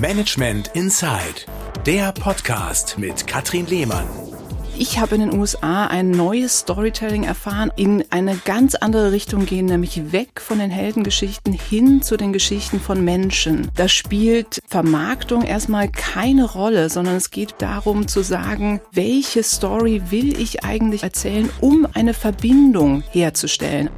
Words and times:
Management 0.00 0.72
Inside, 0.74 1.46
der 1.86 2.10
Podcast 2.10 2.98
mit 2.98 3.28
Katrin 3.28 3.66
Lehmann. 3.66 4.06
Ich 4.76 4.98
habe 4.98 5.14
in 5.14 5.20
den 5.20 5.38
USA 5.38 5.86
ein 5.86 6.10
neues 6.10 6.58
Storytelling 6.58 7.22
erfahren, 7.22 7.70
in 7.76 8.04
eine 8.10 8.36
ganz 8.44 8.74
andere 8.74 9.12
Richtung 9.12 9.46
gehen, 9.46 9.66
nämlich 9.66 10.10
weg 10.10 10.40
von 10.40 10.58
den 10.58 10.70
Heldengeschichten 10.70 11.52
hin 11.52 12.02
zu 12.02 12.16
den 12.16 12.32
Geschichten 12.32 12.80
von 12.80 13.04
Menschen. 13.04 13.70
Da 13.76 13.86
spielt 13.86 14.60
Vermarktung 14.66 15.42
erstmal 15.42 15.88
keine 15.88 16.44
Rolle, 16.44 16.90
sondern 16.90 17.14
es 17.14 17.30
geht 17.30 17.54
darum 17.58 18.08
zu 18.08 18.22
sagen, 18.22 18.80
welche 18.90 19.44
Story 19.44 20.02
will 20.10 20.40
ich 20.40 20.64
eigentlich 20.64 21.04
erzählen, 21.04 21.48
um 21.60 21.86
eine 21.94 22.14
Verbindung 22.14 23.04
herzustellen. 23.12 23.90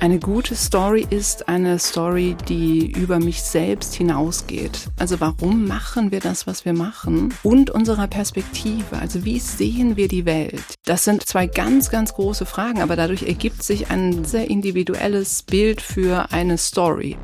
Eine 0.00 0.18
gute 0.18 0.56
Story 0.56 1.06
ist 1.10 1.46
eine 1.50 1.78
Story, 1.78 2.34
die 2.48 2.90
über 2.90 3.18
mich 3.18 3.42
selbst 3.42 3.94
hinausgeht. 3.94 4.88
Also 4.98 5.20
warum 5.20 5.68
machen 5.68 6.10
wir 6.10 6.20
das, 6.20 6.46
was 6.46 6.64
wir 6.64 6.72
machen? 6.72 7.34
Und 7.42 7.68
unserer 7.68 8.06
Perspektive. 8.06 8.98
Also 8.98 9.26
wie 9.26 9.38
sehen 9.38 9.98
wir 9.98 10.08
die 10.08 10.24
Welt? 10.24 10.64
Das 10.86 11.04
sind 11.04 11.26
zwei 11.26 11.46
ganz, 11.46 11.90
ganz 11.90 12.14
große 12.14 12.46
Fragen, 12.46 12.80
aber 12.80 12.96
dadurch 12.96 13.24
ergibt 13.24 13.62
sich 13.62 13.90
ein 13.90 14.24
sehr 14.24 14.48
individuelles 14.48 15.42
Bild 15.42 15.82
für 15.82 16.32
eine 16.32 16.56
Story. 16.56 17.18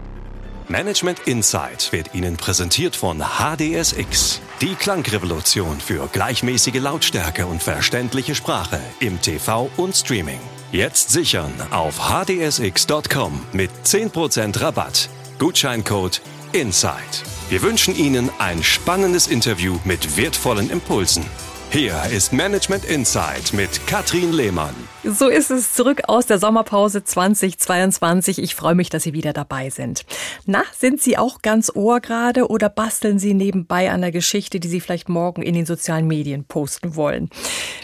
Management 0.68 1.20
Insight 1.20 1.90
wird 1.92 2.14
Ihnen 2.14 2.36
präsentiert 2.36 2.94
von 2.94 3.22
HDSX, 3.22 4.42
die 4.60 4.74
Klangrevolution 4.74 5.80
für 5.80 6.06
gleichmäßige 6.12 6.80
Lautstärke 6.80 7.46
und 7.46 7.62
verständliche 7.62 8.34
Sprache 8.34 8.80
im 9.00 9.18
TV 9.22 9.70
und 9.78 9.96
Streaming. 9.96 10.40
Jetzt 10.76 11.08
sichern 11.08 11.54
auf 11.70 12.10
hdsx.com 12.10 13.40
mit 13.54 13.70
10% 13.86 14.60
Rabatt. 14.60 15.08
Gutscheincode 15.38 16.20
INSIDE. 16.52 17.24
Wir 17.48 17.62
wünschen 17.62 17.96
Ihnen 17.96 18.28
ein 18.38 18.62
spannendes 18.62 19.26
Interview 19.26 19.78
mit 19.86 20.18
wertvollen 20.18 20.68
Impulsen. 20.68 21.24
Hier 21.70 22.00
ist 22.10 22.32
Management 22.32 22.84
Insight 22.84 23.52
mit 23.52 23.86
Katrin 23.86 24.32
Lehmann. 24.32 24.74
So 25.04 25.28
ist 25.28 25.50
es 25.50 25.74
zurück 25.74 26.02
aus 26.06 26.24
der 26.24 26.38
Sommerpause 26.38 27.04
2022. 27.04 28.38
Ich 28.38 28.54
freue 28.54 28.74
mich, 28.74 28.88
dass 28.88 29.02
Sie 29.02 29.12
wieder 29.12 29.32
dabei 29.32 29.68
sind. 29.68 30.06
Na, 30.46 30.62
sind 30.76 31.02
Sie 31.02 31.18
auch 31.18 31.42
ganz 31.42 31.70
ohr 31.74 32.00
gerade 32.00 32.48
oder 32.48 32.68
basteln 32.68 33.18
Sie 33.18 33.34
nebenbei 33.34 33.90
an 33.90 34.00
der 34.00 34.12
Geschichte, 34.12 34.58
die 34.58 34.68
Sie 34.68 34.80
vielleicht 34.80 35.08
morgen 35.08 35.42
in 35.42 35.54
den 35.54 35.66
sozialen 35.66 36.06
Medien 36.06 36.44
posten 36.44 36.94
wollen? 36.96 37.30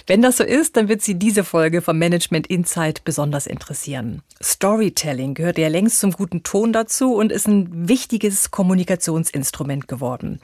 Wenn 0.07 0.23
das 0.23 0.39
so 0.39 0.45
ist, 0.45 0.77
dann 0.77 0.89
wird 0.89 1.03
Sie 1.03 1.17
diese 1.17 1.45
Folge 1.45 1.83
vom 1.83 1.99
Management 1.99 2.47
Insight 2.47 3.05
besonders 3.05 3.47
interessieren. 3.47 4.23
Storytelling 4.43 5.35
gehört 5.35 5.59
ja 5.59 5.69
längst 5.69 6.01
zum 6.01 6.13
guten 6.13 6.43
Ton 6.43 6.73
dazu 6.73 7.15
und 7.15 7.31
ist 7.31 7.47
ein 7.47 7.89
wichtiges 7.89 8.51
Kommunikationsinstrument 8.51 9.87
geworden. 9.87 10.41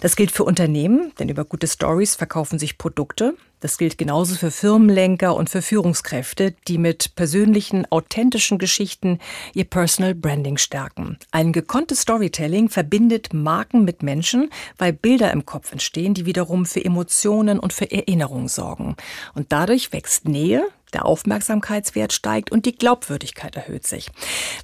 Das 0.00 0.16
gilt 0.16 0.30
für 0.30 0.44
Unternehmen, 0.44 1.12
denn 1.18 1.28
über 1.28 1.44
gute 1.44 1.66
Stories 1.66 2.14
verkaufen 2.14 2.58
sich 2.58 2.78
Produkte. 2.80 3.36
Das 3.60 3.76
gilt 3.76 3.98
genauso 3.98 4.36
für 4.36 4.50
Firmenlenker 4.50 5.36
und 5.36 5.50
für 5.50 5.60
Führungskräfte, 5.60 6.54
die 6.66 6.78
mit 6.78 7.14
persönlichen, 7.14 7.84
authentischen 7.92 8.56
Geschichten 8.56 9.18
ihr 9.52 9.66
Personal 9.66 10.14
Branding 10.14 10.56
stärken. 10.56 11.18
Ein 11.30 11.52
gekonntes 11.52 12.00
Storytelling 12.00 12.70
verbindet 12.70 13.34
Marken 13.34 13.84
mit 13.84 14.02
Menschen, 14.02 14.48
weil 14.78 14.94
Bilder 14.94 15.30
im 15.30 15.44
Kopf 15.44 15.72
entstehen, 15.72 16.14
die 16.14 16.24
wiederum 16.24 16.64
für 16.64 16.82
Emotionen 16.82 17.58
und 17.58 17.74
für 17.74 17.90
Erinnerungen 17.90 18.48
sorgen. 18.48 18.96
Und 19.34 19.52
dadurch 19.52 19.92
wächst 19.92 20.26
Nähe, 20.26 20.66
der 20.90 21.06
Aufmerksamkeitswert 21.06 22.12
steigt 22.12 22.52
und 22.52 22.66
die 22.66 22.76
Glaubwürdigkeit 22.76 23.56
erhöht 23.56 23.86
sich. 23.86 24.10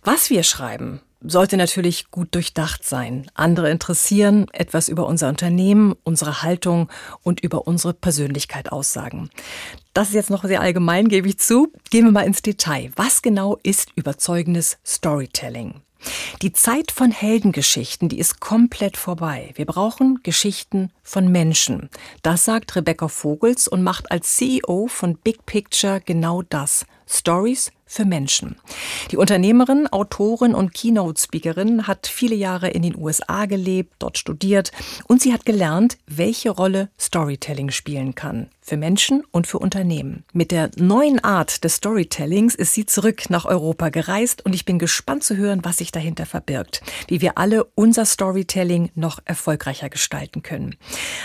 Was 0.02 0.30
wir 0.30 0.42
schreiben, 0.42 1.00
sollte 1.20 1.56
natürlich 1.56 2.10
gut 2.10 2.34
durchdacht 2.34 2.84
sein. 2.84 3.30
Andere 3.34 3.70
interessieren, 3.70 4.46
etwas 4.52 4.88
über 4.88 5.06
unser 5.06 5.28
Unternehmen, 5.28 5.94
unsere 6.04 6.42
Haltung 6.42 6.88
und 7.22 7.40
über 7.40 7.66
unsere 7.66 7.94
Persönlichkeit 7.94 8.72
aussagen. 8.72 9.30
Das 9.94 10.08
ist 10.08 10.14
jetzt 10.14 10.30
noch 10.30 10.44
sehr 10.44 10.60
allgemein, 10.60 11.08
gebe 11.08 11.28
ich 11.28 11.38
zu. 11.38 11.72
Gehen 11.90 12.04
wir 12.04 12.12
mal 12.12 12.26
ins 12.26 12.42
Detail. 12.42 12.92
Was 12.96 13.22
genau 13.22 13.58
ist 13.62 13.90
überzeugendes 13.96 14.78
Storytelling? 14.84 15.80
Die 16.42 16.52
Zeit 16.52 16.92
von 16.92 17.10
Heldengeschichten, 17.10 18.08
die 18.08 18.18
ist 18.18 18.40
komplett 18.40 18.96
vorbei. 18.96 19.52
Wir 19.54 19.66
brauchen 19.66 20.20
Geschichten 20.22 20.90
von 21.02 21.30
Menschen. 21.32 21.90
Das 22.22 22.44
sagt 22.44 22.76
Rebecca 22.76 23.08
Vogels 23.08 23.68
und 23.68 23.82
macht 23.82 24.10
als 24.10 24.36
CEO 24.36 24.86
von 24.88 25.16
Big 25.16 25.46
Picture 25.46 26.00
genau 26.04 26.42
das. 26.42 26.86
Stories 27.08 27.70
für 27.86 28.04
Menschen. 28.04 28.56
Die 29.12 29.16
Unternehmerin, 29.16 29.86
Autorin 29.86 30.54
und 30.54 30.74
Keynote-Speakerin 30.74 31.86
hat 31.86 32.08
viele 32.08 32.34
Jahre 32.34 32.68
in 32.68 32.82
den 32.82 32.96
USA 32.96 33.46
gelebt, 33.46 33.94
dort 34.00 34.18
studiert 34.18 34.72
und 35.06 35.22
sie 35.22 35.32
hat 35.32 35.46
gelernt, 35.46 35.96
welche 36.06 36.50
Rolle 36.50 36.90
Storytelling 36.98 37.70
spielen 37.70 38.14
kann. 38.16 38.50
Für 38.60 38.76
Menschen 38.76 39.22
und 39.30 39.46
für 39.46 39.60
Unternehmen. 39.60 40.24
Mit 40.32 40.50
der 40.50 40.72
neuen 40.76 41.22
Art 41.22 41.62
des 41.62 41.76
Storytellings 41.76 42.56
ist 42.56 42.74
sie 42.74 42.84
zurück 42.84 43.30
nach 43.30 43.44
Europa 43.44 43.90
gereist 43.90 44.44
und 44.44 44.56
ich 44.56 44.64
bin 44.64 44.80
gespannt 44.80 45.22
zu 45.22 45.36
hören, 45.36 45.60
was 45.62 45.78
sich 45.78 45.92
dahinter 45.92 46.26
verbirgt. 46.26 46.82
Wie 47.06 47.20
wir 47.20 47.38
alle 47.38 47.64
unser 47.76 48.04
Storytelling 48.04 48.90
noch 48.96 49.20
erfolgreicher 49.24 49.88
gestalten 49.88 50.42
können. 50.42 50.74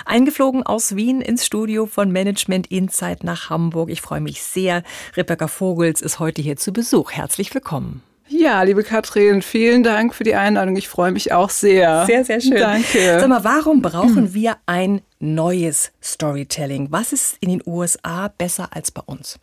Eingeflogen 0.06 0.62
aus 0.62 0.96
Wien 0.96 1.20
ins 1.20 1.44
Studio 1.44 1.88
von 1.88 2.12
Management 2.12 2.68
Insight 2.68 3.24
nach 3.24 3.50
Hamburg. 3.50 3.90
Ich 3.90 4.02
freue 4.02 4.22
mich 4.22 4.44
sehr. 4.44 4.84
Rebecca 5.18 5.48
Vogels 5.48 6.04
ist 6.04 6.20
heute 6.20 6.44
hier 6.44 6.51
hier 6.52 6.58
zu 6.58 6.74
Besuch. 6.74 7.14
Herzlich 7.14 7.54
willkommen. 7.54 8.04
Ja, 8.28 8.62
liebe 8.64 8.84
Katrin, 8.84 9.42
vielen 9.42 9.84
Dank 9.84 10.14
für 10.14 10.26
die 10.26 10.36
Einladung. 10.36 10.76
Ich 10.76 10.90
freue 10.90 11.14
mich 11.14 11.32
auch 11.32 11.50
sehr. 11.50 12.06
Sehr, 12.06 12.26
sehr 12.26 12.42
schön. 12.42 12.58
Danke. 12.58 13.20
Sag 13.22 13.30
mal, 13.30 13.46
warum 13.46 13.82
brauchen 13.82 14.34
wir 14.34 14.58
ein 14.66 15.00
neues 15.20 15.94
Storytelling? 16.04 16.92
Was 16.92 17.14
ist 17.14 17.38
in 17.40 17.48
den 17.48 17.62
USA 17.66 18.28
besser 18.38 18.68
als 18.72 18.92
bei 18.92 19.02
uns? 19.06 19.40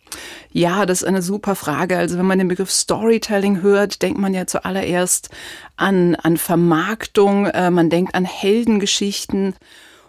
Ja, 0.51 0.85
das 0.85 1.01
ist 1.01 1.07
eine 1.07 1.23
super 1.23 1.55
Frage. 1.55 1.97
Also 1.97 2.19
wenn 2.19 2.27
man 2.27 2.37
den 2.37 2.47
Begriff 2.47 2.69
Storytelling 2.69 3.63
hört, 3.63 4.03
denkt 4.03 4.19
man 4.19 4.35
ja 4.35 4.45
zuallererst 4.45 5.29
an, 5.77 6.13
an 6.13 6.37
Vermarktung, 6.37 7.47
äh, 7.47 7.71
man 7.71 7.89
denkt 7.89 8.13
an 8.13 8.25
Heldengeschichten. 8.25 9.55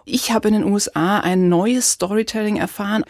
Ich 0.05 0.31
habe 0.31 0.49
in 0.49 0.53
den 0.53 0.65
USA 0.65 1.19
ein 1.19 1.49
neues 1.49 1.93
Storytelling 1.93 2.57
erfahren 2.57 3.03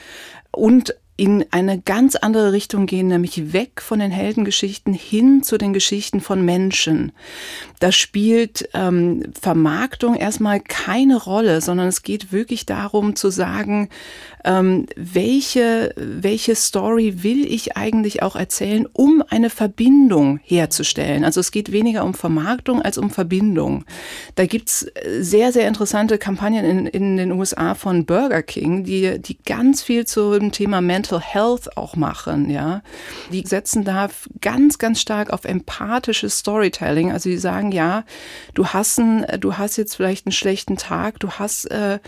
und 0.52 0.96
in 1.22 1.46
eine 1.52 1.80
ganz 1.80 2.16
andere 2.16 2.52
Richtung 2.52 2.88
gehen, 2.88 3.10
nämlich 3.10 3.54
weg 3.54 3.84
von 3.84 4.00
den 4.00 4.10
Heldengeschichten 4.10 4.92
hin 4.92 5.44
zu 5.44 5.60
den 5.60 5.72
Geschichten 5.72 6.20
von 6.20 6.44
Menschen. 6.44 7.12
Da 7.80 7.92
spielt 7.92 8.68
ähm, 8.74 9.32
Vermarktung 9.40 10.16
erstmal 10.16 10.60
keine 10.60 11.18
Rolle, 11.18 11.62
sondern 11.62 11.90
es 11.90 12.02
geht 12.02 12.32
wirklich 12.32 12.66
darum 12.66 13.16
zu 13.16 13.30
sagen, 13.30 13.90
ähm, 14.46 14.88
welche, 14.96 15.94
welche 15.96 16.56
Story 16.56 17.22
will 17.22 17.46
ich 17.46 17.78
eigentlich 17.78 18.24
auch 18.24 18.36
erzählen, 18.36 18.88
um 18.92 19.24
eine 19.30 19.52
Verbindung 19.52 20.40
herzustellen. 20.44 21.24
Also 21.24 21.40
es 21.40 21.52
geht 21.52 21.72
weniger 21.72 22.04
um 22.04 22.16
Vermarktung 22.16 22.82
als 22.82 22.98
um 22.98 23.12
Verbindung. 23.12 23.86
Da 24.34 24.48
gibt's 24.48 24.88
sehr, 25.20 25.52
sehr 25.52 25.68
interessante 25.68 26.18
Kampagnen 26.18 26.66
in, 26.66 26.88
in 26.88 27.18
den 27.18 27.32
USA 27.32 27.76
von 27.76 28.08
Burger 28.08 28.42
King, 28.42 28.84
die, 28.84 29.22
die 29.22 29.38
ganz 29.44 29.84
viel 29.84 30.08
zum 30.08 30.52
Thema 30.52 30.82
Mental 30.82 31.11
Mental 31.12 31.22
Health 31.22 31.78
auch 31.78 31.96
machen, 31.96 32.50
ja. 32.50 32.82
Die 33.32 33.46
setzen 33.46 33.84
da 33.84 34.10
ganz, 34.40 34.78
ganz 34.78 35.02
stark 35.02 35.32
auf 35.32 35.46
empathisches 35.46 36.38
Storytelling. 36.38 37.12
Also 37.12 37.30
die 37.30 37.38
sagen, 37.38 37.72
ja, 37.72 38.04
du 38.54 38.68
hast 38.68 39.00
ein, 39.00 39.26
du 39.40 39.58
hast 39.58 39.78
jetzt 39.78 39.96
vielleicht 39.96 40.26
einen 40.26 40.34
schlechten 40.34 40.78
Tag, 40.78 41.20
du 41.20 41.32
hast, 41.32 41.66
äh, 41.66 42.00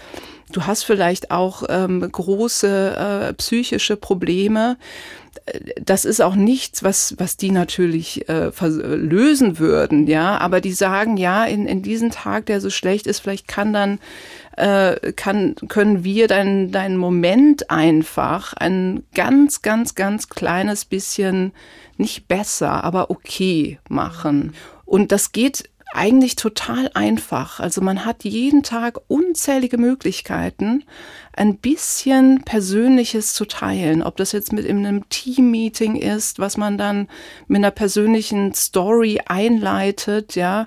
du 0.51 0.65
hast 0.65 0.83
vielleicht 0.83 1.31
auch 1.31 1.63
ähm, 1.67 2.09
große 2.09 3.29
äh, 3.29 3.33
psychische 3.33 3.97
Probleme 3.97 4.77
das 5.81 6.05
ist 6.05 6.21
auch 6.21 6.35
nichts, 6.35 6.83
was, 6.83 7.15
was 7.17 7.35
die 7.35 7.51
natürlich 7.51 8.29
äh, 8.29 8.51
lösen 8.65 9.59
würden, 9.59 10.07
ja. 10.07 10.37
Aber 10.37 10.61
die 10.61 10.71
sagen, 10.71 11.17
ja, 11.17 11.43
in, 11.45 11.67
in 11.67 11.81
diesem 11.81 12.11
Tag, 12.11 12.45
der 12.45 12.61
so 12.61 12.69
schlecht 12.69 13.07
ist, 13.07 13.19
vielleicht 13.19 13.47
kann 13.47 13.73
dann 13.73 13.99
äh, 14.55 15.11
kann, 15.13 15.55
können 15.67 16.03
wir 16.03 16.27
deinen 16.27 16.71
dein 16.71 16.95
Moment 16.97 17.69
einfach 17.69 18.53
ein 18.53 19.03
ganz, 19.13 19.61
ganz, 19.61 19.95
ganz 19.95 20.29
kleines 20.29 20.85
bisschen 20.85 21.51
nicht 21.97 22.27
besser, 22.27 22.83
aber 22.83 23.09
okay 23.09 23.79
machen. 23.89 24.53
Und 24.85 25.11
das 25.11 25.31
geht 25.31 25.69
eigentlich 25.93 26.35
total 26.35 26.89
einfach. 26.95 27.59
Also 27.59 27.81
man 27.81 28.03
hat 28.03 28.23
jeden 28.23 28.63
Tag 28.63 28.99
unzählige 29.07 29.77
Möglichkeiten, 29.77 30.83
ein 31.33 31.57
bisschen 31.57 32.43
Persönliches 32.43 33.33
zu 33.33 33.45
teilen. 33.45 34.01
Ob 34.01 34.17
das 34.17 34.31
jetzt 34.31 34.53
mit 34.53 34.65
in 34.65 34.85
einem 34.85 35.07
Team-Meeting 35.09 35.95
ist, 35.95 36.39
was 36.39 36.57
man 36.57 36.77
dann 36.77 37.07
mit 37.47 37.57
einer 37.59 37.71
persönlichen 37.71 38.53
Story 38.53 39.21
einleitet, 39.25 40.35
ja, 40.35 40.65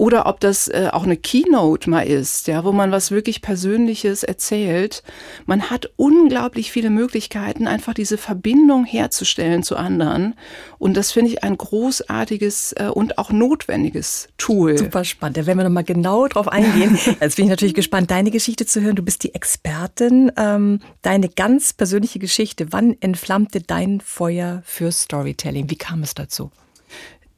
oder 0.00 0.24
ob 0.24 0.40
das 0.40 0.66
äh, 0.68 0.88
auch 0.90 1.04
eine 1.04 1.18
Keynote 1.18 1.90
mal 1.90 2.06
ist, 2.06 2.46
ja, 2.46 2.64
wo 2.64 2.72
man 2.72 2.90
was 2.90 3.10
wirklich 3.10 3.42
Persönliches 3.42 4.22
erzählt. 4.22 5.02
Man 5.44 5.68
hat 5.68 5.90
unglaublich 5.96 6.72
viele 6.72 6.88
Möglichkeiten, 6.88 7.66
einfach 7.66 7.92
diese 7.92 8.16
Verbindung 8.16 8.86
herzustellen 8.86 9.62
zu 9.62 9.76
anderen. 9.76 10.36
Und 10.78 10.96
das 10.96 11.12
finde 11.12 11.32
ich 11.32 11.44
ein 11.44 11.54
großartiges 11.54 12.72
äh, 12.78 12.86
und 12.86 13.18
auch 13.18 13.30
notwendiges 13.30 14.30
Tool. 14.38 14.78
Super 14.78 15.04
spannend. 15.04 15.36
Da 15.36 15.44
werden 15.44 15.58
wir 15.58 15.64
nochmal 15.64 15.84
genau 15.84 16.28
drauf 16.28 16.48
eingehen. 16.48 16.98
Jetzt 17.20 17.36
bin 17.36 17.44
ich 17.44 17.50
natürlich 17.50 17.74
gespannt, 17.74 18.10
deine 18.10 18.30
Geschichte 18.30 18.64
zu 18.64 18.80
hören. 18.80 18.96
Du 18.96 19.02
bist 19.02 19.22
die 19.22 19.34
Expertin. 19.34 20.32
Ähm, 20.38 20.80
deine 21.02 21.28
ganz 21.28 21.74
persönliche 21.74 22.18
Geschichte. 22.18 22.72
Wann 22.72 22.96
entflammte 23.02 23.60
dein 23.60 24.00
Feuer 24.00 24.62
für 24.64 24.92
Storytelling? 24.92 25.68
Wie 25.68 25.76
kam 25.76 26.02
es 26.02 26.14
dazu? 26.14 26.50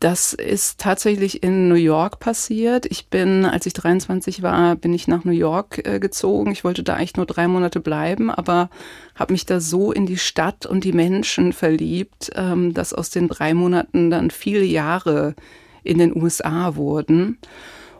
Das 0.03 0.33
ist 0.33 0.81
tatsächlich 0.81 1.45
in 1.45 1.69
New 1.69 1.77
York 1.77 2.19
passiert. 2.19 2.87
Ich 2.87 3.07
bin, 3.07 3.45
als 3.45 3.67
ich 3.67 3.73
23 3.73 4.43
war, 4.43 4.75
bin 4.75 4.93
ich 4.93 5.07
nach 5.07 5.23
New 5.23 5.31
York 5.31 5.87
äh, 5.87 6.01
gezogen. 6.01 6.51
Ich 6.51 6.65
wollte 6.65 6.83
da 6.83 6.97
eigentlich 6.97 7.17
nur 7.17 7.25
drei 7.25 7.47
Monate 7.47 7.79
bleiben, 7.79 8.29
aber 8.29 8.69
habe 9.15 9.33
mich 9.33 9.47
da 9.47 9.61
so 9.61 9.93
in 9.93 10.05
die 10.05 10.19
Stadt 10.19 10.67
und 10.67 10.83
die 10.83 10.93
Menschen 10.93 11.53
verliebt, 11.53 12.33
ähm, 12.35 12.75
dass 12.75 12.93
aus 12.93 13.11
den 13.11 13.29
drei 13.29 13.55
Monaten 13.55 14.11
dann 14.11 14.33
viele 14.33 14.65
Jahre 14.65 15.37
in 15.85 15.99
den 15.99 16.21
USA 16.21 16.75
wurden. 16.75 17.39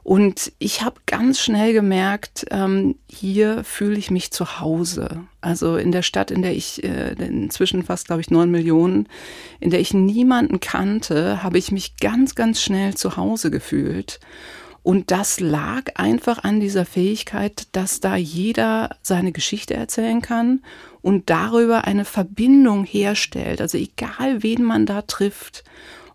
Und 0.05 0.53
ich 0.59 0.83
habe 0.83 1.01
ganz 1.07 1.41
schnell 1.41 1.73
gemerkt, 1.73 2.47
ähm, 2.51 2.97
hier 3.09 3.63
fühle 3.63 3.97
ich 3.97 4.11
mich 4.11 4.33
zu 4.33 4.61
Hause. 4.61 5.25
Also 5.41 5.77
in 5.77 5.93
der 5.93 6.03
Stadt, 6.03 6.33
in 6.33 6.43
der 6.43 6.55
ich 6.55 6.83
äh, 6.83 7.13
inzwischen 7.13 7.85
fast, 7.85 8.07
glaube 8.07 8.21
ich, 8.21 8.31
neun 8.31 8.51
Millionen, 8.51 9.09
in 9.61 9.71
der 9.71 9.81
ich 9.81 9.95
niemanden 9.95 10.59
kannte, 10.59 11.43
habe 11.45 11.59
ich 11.59 11.71
mich 11.71 11.97
ganz, 11.99 12.35
ganz 12.35 12.61
schnell 12.61 12.95
zu 12.95 13.17
Hause 13.17 13.51
gefühlt. 13.53 14.19
Und 14.83 15.13
das 15.13 15.39
lag 15.39 15.83
einfach 15.95 16.43
an 16.43 16.59
dieser 16.59 16.85
Fähigkeit, 16.85 17.69
dass 17.71 18.01
da 18.01 18.17
jeder 18.17 18.97
seine 19.03 19.31
Geschichte 19.31 19.75
erzählen 19.75 20.21
kann 20.21 20.63
und 21.03 21.31
darüber 21.31 21.85
eine 21.85 22.05
Verbindung 22.05 22.85
herstellt. 22.85 23.61
Also 23.61 23.79
egal, 23.79 24.43
wen 24.43 24.65
man 24.65 24.85
da 24.85 25.03
trifft. 25.03 25.63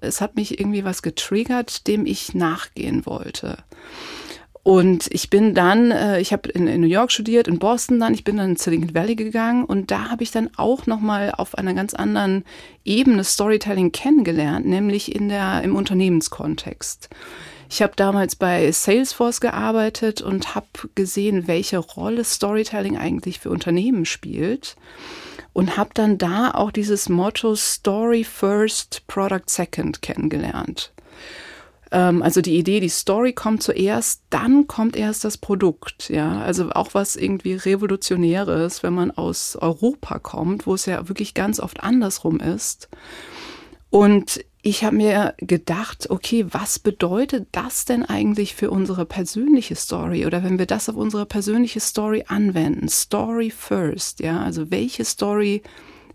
Es 0.01 0.21
hat 0.21 0.35
mich 0.35 0.59
irgendwie 0.59 0.83
was 0.83 1.01
getriggert, 1.01 1.88
dem 1.88 2.05
ich 2.05 2.33
nachgehen 2.33 3.05
wollte. 3.05 3.57
Und 4.67 5.07
ich 5.11 5.29
bin 5.29 5.53
dann, 5.53 5.91
äh, 5.91 6.19
ich 6.19 6.33
habe 6.33 6.49
in, 6.49 6.67
in, 6.67 6.81
New 6.81 6.88
York 6.88 7.09
studiert, 7.09 7.47
in 7.47 7.57
Boston 7.57 8.01
dann, 8.01 8.13
ich 8.13 8.25
bin 8.25 8.35
dann 8.35 8.49
in 8.49 8.55
Silicon 8.57 8.94
Valley 8.94 9.15
gegangen 9.15 9.63
und 9.63 9.91
da 9.91 10.09
habe 10.09 10.23
ich 10.23 10.31
dann 10.31 10.49
auch 10.57 10.88
nochmal 10.88 11.31
auf 11.31 11.57
einer 11.57 11.73
ganz 11.73 11.94
anderen 11.94 12.44
Ebene 12.83 13.23
Storytelling 13.23 13.94
kennengelernt, 13.94 14.65
nämlich 14.65 15.15
in 15.15 15.29
der, 15.29 15.61
im 15.63 15.73
Unternehmenskontext. 15.73 17.07
Ich 17.69 17.81
habe 17.81 17.94
damals 17.95 18.35
bei 18.35 18.69
Salesforce 18.69 19.39
gearbeitet 19.39 20.21
und 20.21 20.53
habe 20.53 20.67
gesehen, 20.95 21.47
welche 21.47 21.77
Rolle 21.77 22.25
Storytelling 22.25 22.97
eigentlich 22.97 23.39
für 23.39 23.51
Unternehmen 23.51 24.03
spielt 24.03 24.75
und 25.57 25.75
habe 25.75 25.89
dann 25.95 26.19
da 26.19 26.51
auch 26.51 26.69
dieses 26.69 27.09
Motto 27.09 27.56
Story 27.56 28.24
First, 28.24 29.01
Product 29.07 29.48
Second 29.48 30.04
kennengelernt. 30.04 30.94
Ähm, 31.92 32.21
also 32.21 32.42
die 32.42 32.59
Idee, 32.59 32.80
die 32.80 32.89
Story 32.89 33.33
kommt 33.33 33.63
zuerst, 33.63 34.21
dann 34.30 34.68
kommt 34.68 34.95
erst 34.95 35.25
das 35.25 35.39
Produkt. 35.39 36.09
Ja, 36.09 36.42
also 36.42 36.69
auch 36.69 36.94
was 36.94 37.15
irgendwie 37.15 37.56
revolutionäres, 37.56 38.83
wenn 38.83 38.94
man 38.94 39.09
aus 39.09 39.56
Europa 39.56 40.19
kommt, 40.19 40.68
wo 40.68 40.75
es 40.75 40.86
ja 40.86 41.09
wirklich 41.09 41.33
ganz 41.33 41.59
oft 41.59 41.81
andersrum 41.81 42.39
ist. 42.39 42.88
Und 43.89 44.44
ich 44.62 44.84
habe 44.84 44.98
mir 44.98 45.34
gedacht, 45.38 46.10
okay, 46.10 46.45
was 46.50 46.80
bedeutet 46.80 47.48
das 47.54 47.86
denn 47.86 48.04
eigentlich 48.04 48.54
für 48.54 48.69
unsere 48.69 49.06
persönliche 49.06 49.75
Story 49.75 50.25
oder 50.25 50.44
wenn 50.44 50.60
wir 50.60 50.66
das 50.66 50.89
auf 50.89 50.95
unsere 50.95 51.25
persönliche 51.25 51.80
Story 51.80 52.25
anwenden? 52.28 52.89
Story 52.89 53.50
first, 53.50 54.19
ja, 54.19 54.42
also 54.42 54.69
welche 54.69 55.06
Story 55.06 55.63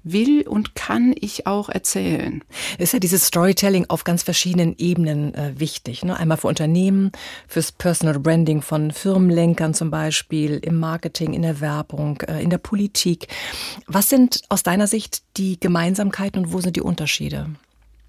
will 0.05 0.47
und 0.47 0.75
kann 0.75 1.15
ich 1.19 1.47
auch 1.47 1.69
erzählen. 1.69 2.43
Ist 2.79 2.93
ja 2.93 2.99
dieses 2.99 3.27
Storytelling 3.27 3.87
auf 3.89 4.05
ganz 4.05 4.23
verschiedenen 4.23 4.75
Ebenen 4.79 5.35
äh, 5.35 5.53
wichtig. 5.59 6.05
Ne? 6.05 6.17
Einmal 6.17 6.39
für 6.39 6.49
Unternehmen, 6.49 7.13
fürs 7.47 7.73
Personal 7.73 8.19
Branding 8.19 8.63
von 8.63 8.91
Firmenlenkern 8.91 9.75
zum 9.75 9.91
Beispiel, 9.91 10.59
im 10.63 10.79
Marketing, 10.79 11.35
in 11.35 11.43
der 11.43 11.61
Werbung, 11.61 12.21
äh, 12.23 12.43
in 12.43 12.51
der 12.51 12.59
Politik. 12.59 13.29
Was 13.87 14.09
sind 14.09 14.43
aus 14.49 14.63
deiner 14.63 14.87
Sicht 14.87 15.23
die 15.37 15.59
Gemeinsamkeiten 15.59 16.45
und 16.45 16.53
wo 16.53 16.61
sind 16.61 16.77
die 16.77 16.83
Unterschiede? 16.83 17.47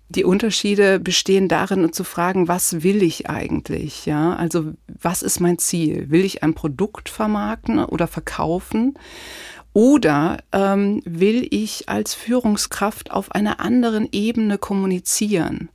Die 0.10 0.26
Unterschiede 0.26 1.00
bestehen 1.00 1.48
darin, 1.48 1.92
zu 1.92 2.04
fragen, 2.04 2.48
was 2.48 2.84
will 2.84 3.02
ich 3.02 3.30
eigentlich? 3.30 4.06
Ja, 4.06 4.36
also 4.36 4.74
was 4.88 5.24
ist 5.24 5.40
mein 5.40 5.58
Ziel? 5.58 6.12
Will 6.12 6.24
ich 6.24 6.44
ein 6.44 6.54
Produkt 6.54 7.10
vermarkten 7.10 7.84
oder 7.84 8.06
verkaufen? 8.06 8.96
Oder 9.74 10.38
ähm, 10.52 11.02
will 11.04 11.48
ich 11.50 11.90
als 11.90 12.14
Führungskraft 12.14 13.12
auf 13.12 13.32
einer 13.32 13.60
anderen 13.60 14.08
Ebene 14.12 14.58
kommunizieren? 14.58 15.70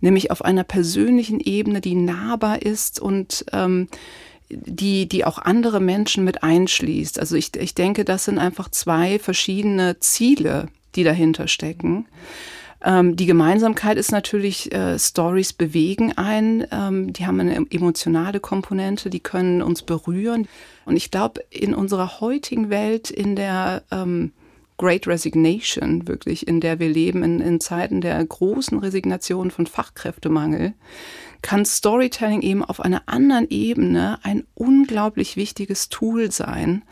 Nämlich 0.00 0.30
auf 0.30 0.44
einer 0.44 0.64
persönlichen 0.64 1.40
Ebene, 1.40 1.80
die 1.80 1.94
nahbar 1.94 2.62
ist 2.62 3.00
und 3.00 3.44
ähm, 3.52 3.88
die, 4.48 5.08
die 5.08 5.24
auch 5.24 5.38
andere 5.38 5.80
Menschen 5.80 6.24
mit 6.24 6.42
einschließt. 6.42 7.18
Also 7.18 7.36
ich, 7.36 7.56
ich 7.56 7.74
denke, 7.74 8.04
das 8.04 8.24
sind 8.24 8.38
einfach 8.38 8.68
zwei 8.70 9.18
verschiedene 9.18 9.98
Ziele, 10.00 10.68
die 10.96 11.04
dahinter 11.04 11.46
stecken. 11.46 12.06
Ähm, 12.82 13.16
die 13.16 13.26
Gemeinsamkeit 13.26 13.98
ist 13.98 14.10
natürlich, 14.10 14.72
äh, 14.72 14.98
Stories 14.98 15.52
bewegen 15.52 16.12
ein. 16.16 16.66
Ähm, 16.72 17.12
die 17.12 17.26
haben 17.26 17.40
eine 17.40 17.66
emotionale 17.70 18.40
Komponente, 18.40 19.10
die 19.10 19.20
können 19.20 19.62
uns 19.62 19.82
berühren. 19.82 20.48
Und 20.86 20.96
ich 20.96 21.10
glaube, 21.10 21.42
in 21.50 21.74
unserer 21.74 22.20
heutigen 22.20 22.70
Welt, 22.70 23.10
in 23.10 23.36
der 23.36 23.82
ähm, 23.90 24.32
Great 24.78 25.06
Resignation, 25.06 26.08
wirklich, 26.08 26.48
in 26.48 26.60
der 26.60 26.78
wir 26.78 26.88
leben, 26.88 27.22
in, 27.22 27.40
in 27.40 27.60
Zeiten 27.60 28.00
der 28.00 28.24
großen 28.24 28.78
Resignation 28.78 29.50
von 29.50 29.66
Fachkräftemangel, 29.66 30.72
kann 31.42 31.66
Storytelling 31.66 32.40
eben 32.40 32.64
auf 32.64 32.80
einer 32.80 33.02
anderen 33.06 33.46
Ebene 33.50 34.18
ein 34.22 34.44
unglaublich 34.54 35.36
wichtiges 35.36 35.90
Tool 35.90 36.30
sein, 36.30 36.82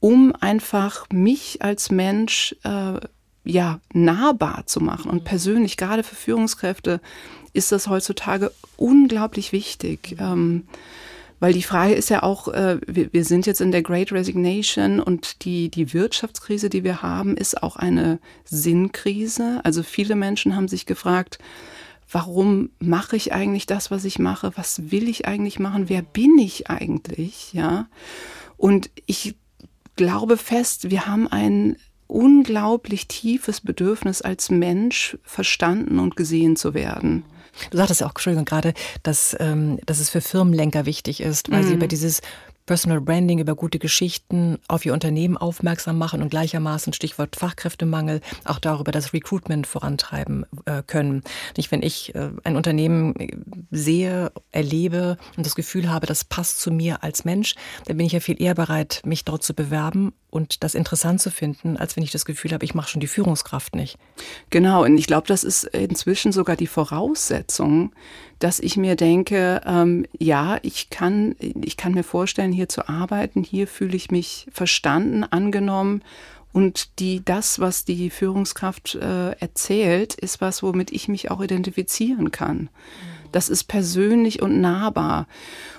um 0.00 0.32
einfach 0.40 1.06
mich 1.12 1.62
als 1.62 1.92
Mensch 1.92 2.56
äh, 2.64 2.98
ja, 3.44 3.80
nahbar 3.92 4.64
zu 4.66 4.80
machen. 4.80 5.10
Und 5.10 5.24
persönlich, 5.24 5.76
gerade 5.76 6.02
für 6.02 6.14
Führungskräfte, 6.14 7.00
ist 7.52 7.72
das 7.72 7.88
heutzutage 7.88 8.52
unglaublich 8.76 9.52
wichtig. 9.52 10.16
Ähm, 10.18 10.64
weil 11.40 11.54
die 11.54 11.62
Frage 11.62 11.94
ist 11.94 12.10
ja 12.10 12.22
auch, 12.22 12.48
äh, 12.48 12.78
wir, 12.86 13.12
wir, 13.12 13.24
sind 13.24 13.46
jetzt 13.46 13.62
in 13.62 13.72
der 13.72 13.82
Great 13.82 14.12
Resignation 14.12 15.00
und 15.00 15.44
die, 15.46 15.70
die 15.70 15.94
Wirtschaftskrise, 15.94 16.68
die 16.68 16.84
wir 16.84 17.00
haben, 17.00 17.34
ist 17.36 17.62
auch 17.62 17.76
eine 17.76 18.18
Sinnkrise. 18.44 19.60
Also 19.64 19.82
viele 19.82 20.16
Menschen 20.16 20.54
haben 20.54 20.68
sich 20.68 20.84
gefragt, 20.84 21.38
warum 22.12 22.70
mache 22.78 23.16
ich 23.16 23.32
eigentlich 23.32 23.64
das, 23.64 23.90
was 23.90 24.04
ich 24.04 24.18
mache? 24.18 24.52
Was 24.56 24.90
will 24.90 25.08
ich 25.08 25.26
eigentlich 25.26 25.58
machen? 25.58 25.88
Wer 25.88 26.02
bin 26.02 26.38
ich 26.38 26.68
eigentlich? 26.68 27.54
Ja. 27.54 27.88
Und 28.58 28.90
ich 29.06 29.34
glaube 29.96 30.36
fest, 30.36 30.90
wir 30.90 31.06
haben 31.06 31.26
ein 31.26 31.76
unglaublich 32.10 33.08
tiefes 33.08 33.60
Bedürfnis 33.60 34.22
als 34.22 34.50
Mensch 34.50 35.16
verstanden 35.22 35.98
und 35.98 36.16
gesehen 36.16 36.56
zu 36.56 36.74
werden. 36.74 37.24
Du 37.70 37.76
sagtest 37.76 38.00
ja 38.00 38.06
auch, 38.06 38.10
Entschuldigung, 38.10 38.44
gerade, 38.44 38.74
dass, 39.02 39.36
ähm, 39.40 39.78
dass 39.86 40.00
es 40.00 40.10
für 40.10 40.20
Firmenlenker 40.20 40.86
wichtig 40.86 41.20
ist, 41.20 41.50
weil 41.50 41.62
mhm. 41.62 41.68
sie 41.68 41.74
über 41.74 41.88
dieses 41.88 42.20
Personal 42.70 43.00
Branding, 43.00 43.40
über 43.40 43.56
gute 43.56 43.80
Geschichten 43.80 44.58
auf 44.68 44.86
ihr 44.86 44.92
Unternehmen 44.92 45.36
aufmerksam 45.36 45.98
machen 45.98 46.22
und 46.22 46.28
gleichermaßen 46.28 46.92
Stichwort 46.92 47.34
Fachkräftemangel 47.34 48.20
auch 48.44 48.60
darüber 48.60 48.92
das 48.92 49.12
Recruitment 49.12 49.66
vorantreiben 49.66 50.46
äh, 50.66 50.84
können. 50.86 51.24
Nicht, 51.56 51.72
wenn 51.72 51.82
ich 51.82 52.14
äh, 52.14 52.30
ein 52.44 52.54
Unternehmen 52.54 53.14
sehe, 53.72 54.30
erlebe 54.52 55.16
und 55.36 55.44
das 55.44 55.56
Gefühl 55.56 55.90
habe, 55.90 56.06
das 56.06 56.22
passt 56.22 56.60
zu 56.60 56.70
mir 56.70 57.02
als 57.02 57.24
Mensch, 57.24 57.56
dann 57.86 57.96
bin 57.96 58.06
ich 58.06 58.12
ja 58.12 58.20
viel 58.20 58.40
eher 58.40 58.54
bereit, 58.54 59.02
mich 59.04 59.24
dort 59.24 59.42
zu 59.42 59.52
bewerben 59.52 60.12
und 60.30 60.62
das 60.62 60.74
interessant 60.74 61.20
zu 61.20 61.30
finden, 61.30 61.76
als 61.76 61.96
wenn 61.96 62.04
ich 62.04 62.12
das 62.12 62.24
Gefühl 62.24 62.52
habe, 62.52 62.64
ich 62.64 62.74
mache 62.74 62.88
schon 62.88 63.00
die 63.00 63.06
Führungskraft 63.06 63.74
nicht. 63.74 63.98
Genau, 64.50 64.84
und 64.84 64.96
ich 64.96 65.06
glaube, 65.06 65.26
das 65.26 65.44
ist 65.44 65.64
inzwischen 65.64 66.32
sogar 66.32 66.56
die 66.56 66.66
Voraussetzung, 66.66 67.92
dass 68.38 68.60
ich 68.60 68.76
mir 68.76 68.96
denke, 68.96 69.60
ähm, 69.66 70.06
ja, 70.18 70.58
ich 70.62 70.90
kann, 70.90 71.36
ich 71.38 71.76
kann 71.76 71.92
mir 71.92 72.04
vorstellen, 72.04 72.52
hier 72.52 72.68
zu 72.68 72.88
arbeiten, 72.88 73.42
hier 73.42 73.66
fühle 73.66 73.96
ich 73.96 74.10
mich 74.10 74.46
verstanden, 74.52 75.24
angenommen 75.24 76.02
Und 76.52 76.98
die, 76.98 77.24
das, 77.24 77.60
was 77.60 77.84
die 77.84 78.10
Führungskraft 78.10 78.96
äh, 78.96 79.30
erzählt, 79.32 80.14
ist 80.14 80.40
was, 80.40 80.62
womit 80.62 80.90
ich 80.90 81.08
mich 81.08 81.30
auch 81.30 81.40
identifizieren 81.40 82.32
kann. 82.32 82.70
Das 83.32 83.48
ist 83.48 83.64
persönlich 83.64 84.42
und 84.42 84.60
nahbar. 84.60 85.26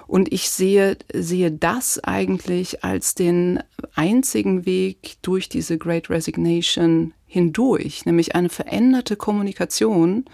Und 0.08 0.34
ich 0.34 0.50
sehe, 0.50 0.98
sehe 1.13 1.51
das 1.51 2.00
eigentlich 2.03 2.84
als 2.84 3.15
den 3.15 3.63
einzigen 3.96 4.65
Weg 4.65 5.15
durch 5.22 5.48
diese 5.48 5.77
Great 5.77 6.10
Resignation 6.10 7.13
hindurch, 7.27 8.05
nämlich 8.05 8.36
eine 8.36 8.50
veränderte 8.50 9.15
Kommunikation, 9.15 10.25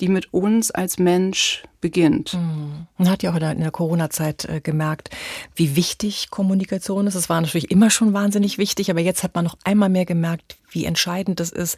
die 0.00 0.08
mit 0.08 0.32
uns 0.32 0.70
als 0.70 0.98
Mensch 0.98 1.62
beginnt. 1.80 2.34
Mhm. 2.34 2.86
Man 2.98 3.08
hat 3.08 3.22
ja 3.22 3.30
auch 3.30 3.36
in 3.36 3.60
der 3.60 3.70
Corona-Zeit 3.70 4.46
äh, 4.46 4.60
gemerkt, 4.60 5.10
wie 5.54 5.76
wichtig 5.76 6.30
Kommunikation 6.30 7.06
ist. 7.06 7.14
Es 7.14 7.28
war 7.28 7.40
natürlich 7.40 7.70
immer 7.70 7.90
schon 7.90 8.12
wahnsinnig 8.12 8.58
wichtig, 8.58 8.90
aber 8.90 9.00
jetzt 9.00 9.22
hat 9.22 9.34
man 9.34 9.44
noch 9.44 9.58
einmal 9.62 9.90
mehr 9.90 10.06
gemerkt, 10.06 10.56
wie 10.70 10.86
entscheidend 10.86 11.38
es 11.40 11.52
ist, 11.52 11.76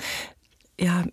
ja, 0.83 1.05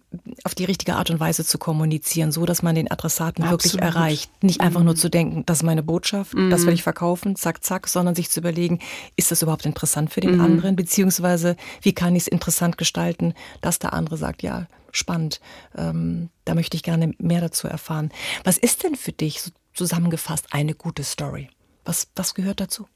auf 0.43 0.55
die 0.55 0.65
richtige 0.65 0.95
Art 0.95 1.11
und 1.11 1.19
Weise 1.19 1.45
zu 1.45 1.57
kommunizieren, 1.57 2.31
so 2.31 2.45
dass 2.45 2.63
man 2.63 2.75
den 2.75 2.89
Adressaten 2.89 3.43
Absolut. 3.43 3.63
wirklich 3.63 3.81
erreicht. 3.81 4.43
Nicht 4.43 4.61
einfach 4.61 4.79
mhm. 4.79 4.87
nur 4.87 4.95
zu 4.95 5.09
denken, 5.09 5.45
das 5.45 5.59
ist 5.59 5.63
meine 5.63 5.83
Botschaft, 5.83 6.33
mhm. 6.33 6.49
das 6.49 6.65
will 6.65 6.73
ich 6.73 6.83
verkaufen, 6.83 7.35
zack, 7.35 7.63
zack, 7.63 7.87
sondern 7.87 8.15
sich 8.15 8.29
zu 8.29 8.39
überlegen, 8.39 8.79
ist 9.15 9.31
das 9.31 9.41
überhaupt 9.41 9.65
interessant 9.65 10.11
für 10.11 10.21
den 10.21 10.35
mhm. 10.35 10.41
anderen, 10.41 10.75
beziehungsweise 10.75 11.55
wie 11.81 11.93
kann 11.93 12.15
ich 12.15 12.23
es 12.23 12.27
interessant 12.27 12.77
gestalten, 12.77 13.33
dass 13.61 13.79
der 13.79 13.93
andere 13.93 14.17
sagt, 14.17 14.41
ja, 14.41 14.67
spannend, 14.91 15.39
ähm, 15.77 16.29
da 16.45 16.55
möchte 16.55 16.75
ich 16.75 16.83
gerne 16.83 17.13
mehr 17.19 17.41
dazu 17.41 17.67
erfahren. 17.67 18.09
Was 18.43 18.57
ist 18.57 18.83
denn 18.83 18.95
für 18.95 19.11
dich 19.11 19.41
so 19.41 19.51
zusammengefasst 19.73 20.47
eine 20.51 20.73
gute 20.73 21.03
Story? 21.03 21.49
Was, 21.85 22.07
was 22.15 22.33
gehört 22.33 22.59
dazu? 22.59 22.87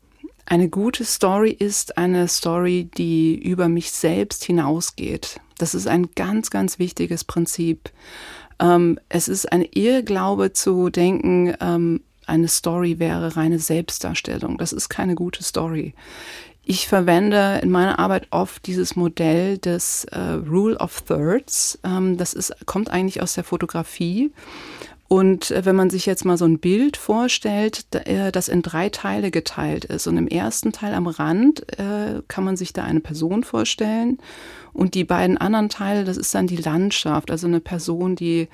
Eine 0.45 0.69
gute 0.69 1.05
Story 1.05 1.51
ist 1.51 1.97
eine 1.97 2.27
Story, 2.27 2.89
die 2.97 3.35
über 3.35 3.69
mich 3.69 3.91
selbst 3.91 4.43
hinausgeht. 4.43 5.39
Das 5.63 5.73
ist 5.73 5.87
ein 5.87 6.09
ganz, 6.13 6.49
ganz 6.49 6.77
wichtiges 6.77 7.23
Prinzip. 7.23 7.89
Ähm, 8.59 8.99
es 9.07 9.29
ist 9.29 9.49
ein 9.49 9.61
Irrglaube 9.61 10.51
zu 10.51 10.89
denken, 10.89 11.55
ähm, 11.61 12.01
eine 12.25 12.49
Story 12.49 12.99
wäre 12.99 13.37
reine 13.37 13.59
Selbstdarstellung. 13.59 14.57
Das 14.57 14.73
ist 14.73 14.89
keine 14.89 15.15
gute 15.15 15.41
Story. 15.41 15.93
Ich 16.65 16.89
verwende 16.89 17.61
in 17.63 17.71
meiner 17.71 17.97
Arbeit 17.97 18.27
oft 18.31 18.67
dieses 18.67 18.97
Modell 18.97 19.57
des 19.57 20.03
äh, 20.11 20.19
Rule 20.19 20.75
of 20.79 21.01
Thirds. 21.03 21.79
Ähm, 21.85 22.17
das 22.17 22.33
ist, 22.33 22.65
kommt 22.65 22.89
eigentlich 22.89 23.21
aus 23.21 23.33
der 23.35 23.45
Fotografie. 23.45 24.33
Und 25.07 25.51
äh, 25.51 25.65
wenn 25.65 25.75
man 25.75 25.89
sich 25.89 26.05
jetzt 26.05 26.25
mal 26.25 26.37
so 26.37 26.45
ein 26.45 26.59
Bild 26.59 26.97
vorstellt, 26.97 27.85
äh, 27.93 28.31
das 28.31 28.47
in 28.47 28.61
drei 28.61 28.89
Teile 28.89 29.31
geteilt 29.31 29.85
ist. 29.85 30.07
Und 30.07 30.17
im 30.17 30.27
ersten 30.27 30.71
Teil 30.71 30.93
am 30.93 31.07
Rand 31.07 31.67
äh, 31.77 32.21
kann 32.27 32.43
man 32.43 32.57
sich 32.57 32.73
da 32.73 32.83
eine 32.83 33.01
Person 33.01 33.43
vorstellen. 33.43 34.17
Und 34.73 34.95
die 34.95 35.03
beiden 35.03 35.37
anderen 35.37 35.69
Teile, 35.69 36.03
das 36.03 36.17
ist 36.17 36.33
dann 36.33 36.47
die 36.47 36.57
Landschaft, 36.57 37.29
also 37.29 37.47
eine 37.47 37.59
Person, 37.59 38.15
die 38.15 38.47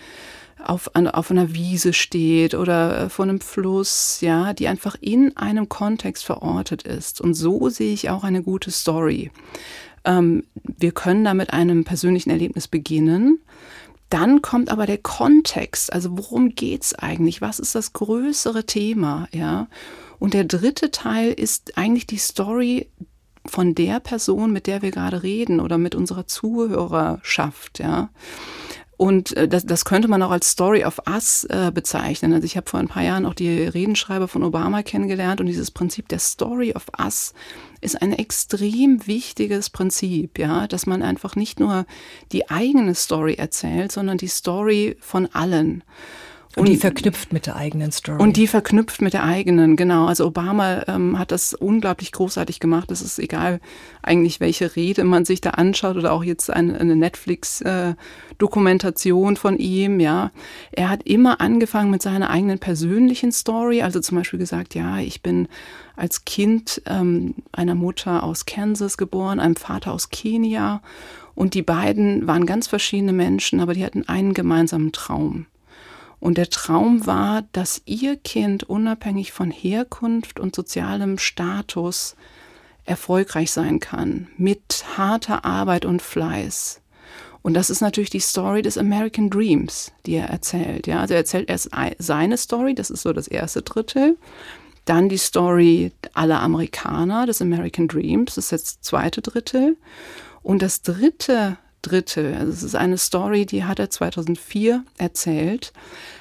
auf, 0.62 0.92
auf 0.94 1.32
einer 1.32 1.54
Wiese 1.54 1.94
steht 1.94 2.54
oder 2.54 3.10
vor 3.10 3.24
einem 3.24 3.40
Fluss, 3.40 4.20
ja, 4.22 4.54
die 4.54 4.68
einfach 4.68 4.98
in 5.00 5.38
einem 5.38 5.70
Kontext 5.70 6.26
verortet 6.26 6.84
ist. 6.84 7.22
Und 7.22 7.34
so 7.34 7.70
sehe 7.70 7.94
ich 7.94 8.10
auch 8.10 8.24
eine 8.26 8.44
gute 8.44 8.72
Story. 8.72 9.32
Ähm, 10.06 10.44
wir 10.64 10.92
können 10.92 11.24
da 11.24 11.34
mit 11.34 11.54
einem 11.54 11.84
persönlichen 11.84 12.30
Erlebnis 12.30 12.68
beginnen. 12.68 13.40
Dann 14.10 14.42
kommt 14.42 14.72
aber 14.72 14.86
der 14.86 14.98
Kontext, 14.98 15.94
also 15.94 16.18
worum 16.18 16.56
geht's 16.56 16.96
eigentlich? 16.96 17.42
Was 17.42 17.60
ist 17.60 17.76
das 17.76 17.94
größere 17.94 18.66
Thema, 18.66 19.28
ja? 19.32 19.68
Und 20.18 20.34
der 20.34 20.44
dritte 20.44 20.92
Teil 20.92 21.32
ist 21.32 21.78
eigentlich 21.78 22.08
die 22.08 22.18
Story 22.18 22.90
von 23.46 23.76
der 23.76 24.00
Person, 24.00 24.52
mit 24.52 24.68
der 24.68 24.82
wir 24.82 24.92
gerade 24.92 25.24
reden 25.24 25.60
oder 25.60 25.78
mit 25.78 25.96
unserer 25.96 26.28
Zuhörerschaft, 26.28 27.80
ja. 27.80 28.10
Und 29.00 29.38
äh, 29.38 29.48
das, 29.48 29.66
das 29.66 29.86
könnte 29.86 30.10
man 30.10 30.22
auch 30.22 30.30
als 30.30 30.50
Story 30.50 30.84
of 30.84 31.00
Us 31.10 31.46
äh, 31.46 31.72
bezeichnen. 31.74 32.34
Also 32.34 32.44
ich 32.44 32.58
habe 32.58 32.70
vor 32.70 32.82
ein 32.82 32.90
paar 32.90 33.02
Jahren 33.02 33.26
auch 33.26 33.34
die 33.34 33.64
Redenschreiber 33.64 34.28
von 34.28 34.44
Obama 34.44 34.84
kennengelernt 34.84 35.40
und 35.40 35.48
dieses 35.48 35.72
Prinzip 35.72 36.10
der 36.10 36.20
Story 36.20 36.74
of 36.74 36.88
Us 37.02 37.34
ist 37.80 38.02
ein 38.02 38.12
extrem 38.12 39.08
wichtiges 39.08 39.70
Prinzip, 39.70 40.38
ja, 40.38 40.68
dass 40.68 40.86
man 40.86 41.02
einfach 41.02 41.38
nicht 41.38 41.62
nur 41.62 41.86
die 42.34 42.50
eigene 42.50 42.94
Story 42.94 43.36
erzählt, 43.36 43.94
sondern 43.94 44.18
die 44.18 44.28
Story 44.28 44.98
von 45.00 45.28
allen. 45.28 45.86
Und, 46.56 46.68
die 46.68 46.78
verknüpft 46.78 47.32
mit 47.32 47.46
der 47.46 47.58
eigenen 47.58 47.92
Story. 47.92 48.20
Und 48.22 48.36
die 48.36 48.48
verknüpft 48.48 49.04
mit 49.04 49.14
der 49.14 49.24
eigenen, 49.24 49.76
genau. 49.76 50.08
Also 50.08 50.26
Obama 50.26 50.82
ähm, 50.88 51.20
hat 51.20 51.32
das 51.32 51.54
unglaublich 51.54 52.12
großartig 52.12 52.60
gemacht. 52.60 52.90
Es 52.90 53.04
ist 53.04 53.20
egal 53.20 53.62
eigentlich, 54.02 54.40
welche 54.40 54.76
Rede 54.76 55.04
man 55.04 55.26
sich 55.26 55.42
da 55.42 55.52
anschaut 55.52 55.96
oder 55.96 56.12
auch 56.12 56.24
jetzt 56.24 56.50
eine, 56.50 56.80
eine 56.80 56.96
Netflix-Dokumentation 56.96 59.34
äh, 59.34 59.38
von 59.38 59.60
ihm, 59.60 60.00
ja. 60.00 60.32
Er 60.72 60.90
hat 60.90 61.04
immer 61.04 61.40
angefangen 61.40 61.92
mit 61.92 62.02
seiner 62.02 62.32
eigenen 62.32 62.58
persönlichen 62.58 63.32
Story. 63.32 63.84
Also 63.84 64.00
zum 64.00 64.18
Beispiel 64.18 64.40
gesagt, 64.40 64.74
ja, 64.74 64.98
ich 64.98 65.22
bin 65.22 65.48
als 65.96 66.26
Kind 66.26 66.82
ähm, 66.88 67.36
einer 67.52 67.76
Mutter 67.76 68.24
aus 68.24 68.48
Kansas 68.48 68.98
geboren, 68.98 69.40
einem 69.40 69.56
Vater 69.56 69.94
aus 69.94 70.10
Kenia. 70.10 70.82
Und 71.36 71.54
die 71.54 71.62
beiden 71.62 72.26
waren 72.26 72.48
ganz 72.48 72.66
verschiedene 72.68 73.14
Menschen, 73.14 73.60
aber 73.60 73.76
die 73.76 73.86
hatten 73.86 74.10
einen 74.10 74.34
gemeinsamen 74.34 74.92
Traum. 74.92 75.46
Und 76.20 76.38
der 76.38 76.50
Traum 76.50 77.06
war, 77.06 77.44
dass 77.54 77.82
ihr 77.86 78.18
Kind 78.18 78.64
unabhängig 78.64 79.32
von 79.32 79.52
Herkunft 79.52 80.40
und 80.40 80.56
sozialem 80.56 81.18
Status 81.18 82.16
erfolgreich 82.86 83.52
sein 83.52 83.80
kann, 83.80 84.28
mit 84.38 84.84
harter 84.98 85.46
Arbeit 85.46 85.86
und 85.86 86.02
Fleiß. 86.02 86.82
Und 87.42 87.54
das 87.54 87.70
ist 87.70 87.82
natürlich 87.82 88.10
die 88.10 88.20
Story 88.20 88.62
des 88.62 88.78
American 88.78 89.30
Dreams, 89.30 89.92
die 90.06 90.16
er 90.16 90.30
erzählt. 90.30 90.88
Ja, 90.88 91.00
also 91.00 91.14
er 91.14 91.22
erzählt 91.22 91.50
erst 91.50 91.70
seine 91.98 92.38
Story, 92.38 92.76
das 92.76 92.90
ist 92.90 93.04
so 93.04 93.14
das 93.14 93.28
erste 93.28 93.62
Drittel. 93.62 94.18
Dann 94.86 95.08
die 95.08 95.18
Story 95.18 95.92
aller 96.14 96.42
Amerikaner, 96.42 97.26
des 97.26 97.42
American 97.42 97.88
Dreams, 97.88 98.36
das 98.36 98.46
ist 98.46 98.52
jetzt 98.52 98.68
das 98.68 98.82
zweite 98.82 99.22
Drittel. 99.22 99.78
Und 100.42 100.62
das 100.62 100.82
dritte 100.82 101.58
Drittel. 101.82 102.34
Also 102.36 102.52
es 102.52 102.64
ist 102.64 102.76
eine 102.76 102.98
Story, 102.98 103.46
die 103.46 103.64
hat 103.64 103.80
er 103.80 103.90
2004 103.90 104.84
erzählt. 104.98 105.74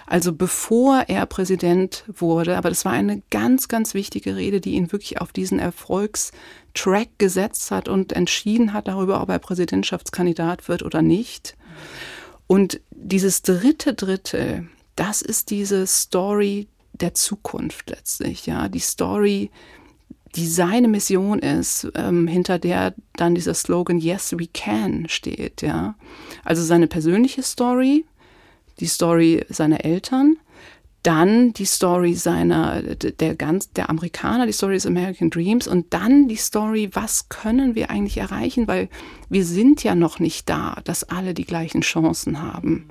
Also 0.07 0.33
bevor 0.33 1.05
er 1.09 1.27
Präsident 1.27 2.05
wurde. 2.07 2.57
Aber 2.57 2.69
das 2.69 2.85
war 2.85 2.93
eine 2.93 3.23
ganz, 3.31 3.69
ganz 3.69 3.95
wichtige 3.95 4.37
Rede, 4.37 4.61
die 4.61 4.73
ihn 4.73 4.93
wirklich 4.93 5.21
auf 5.21 5.33
diesen 5.33 5.59
Erfolgstrack 5.59 7.09
gesetzt 7.19 7.71
hat 7.71 7.89
und 7.89 8.13
entschieden 8.13 8.73
hat 8.73 8.89
darüber, 8.89 9.21
ob 9.23 9.29
er 9.29 9.39
Präsidentschaftskandidat 9.39 10.69
wird 10.69 10.83
oder 10.83 11.03
nicht. 11.03 11.57
Und 12.47 12.81
dieses 12.91 13.43
dritte 13.43 13.95
Drittel, 13.95 14.69
das 14.97 15.23
ist 15.23 15.51
diese 15.51 15.87
Story 15.87 16.69
der 16.93 17.15
Zukunft 17.15 17.91
letztlich, 17.91 18.47
ja, 18.47 18.69
die 18.69 18.81
Story, 18.81 19.51
die 20.35 20.47
seine 20.47 20.89
Mission 20.89 21.39
ist, 21.39 21.89
ähm, 21.95 22.27
hinter 22.27 22.59
der 22.59 22.95
dann 23.15 23.35
dieser 23.35 23.55
Slogan 23.55 23.99
Yes, 23.99 24.33
we 24.39 24.49
can 24.53 25.09
steht, 25.09 25.63
ja. 25.63 25.95
Also 26.45 26.63
seine 26.63 26.87
persönliche 26.87 27.43
Story, 27.43 28.05
die 28.81 28.87
Story 28.87 29.45
seiner 29.49 29.85
Eltern, 29.85 30.37
dann 31.03 31.53
die 31.53 31.65
Story 31.65 32.15
seiner, 32.15 32.83
der 32.83 33.35
ganz, 33.37 33.73
der 33.73 33.89
Amerikaner, 33.89 34.47
die 34.47 34.53
Story 34.53 34.75
des 34.75 34.87
American 34.87 35.31
Dreams 35.31 35.69
und 35.69 35.95
dann 35.95 36.29
die 36.29 36.37
Story, 36.37 36.91
was 36.93 37.29
können 37.29 37.75
wir 37.75 37.91
eigentlich 37.91 38.19
erreichen, 38.19 38.67
weil 38.67 38.89
wir 39.29 39.45
sind 39.45 39.85
ja 39.85 39.95
noch 39.95 40.19
nicht 40.19 40.49
da, 40.49 40.81
dass 40.85 41.05
alle 41.05 41.35
die 41.35 41.45
gleichen 41.45 41.83
Chancen 41.83 42.43
haben. 42.43 42.89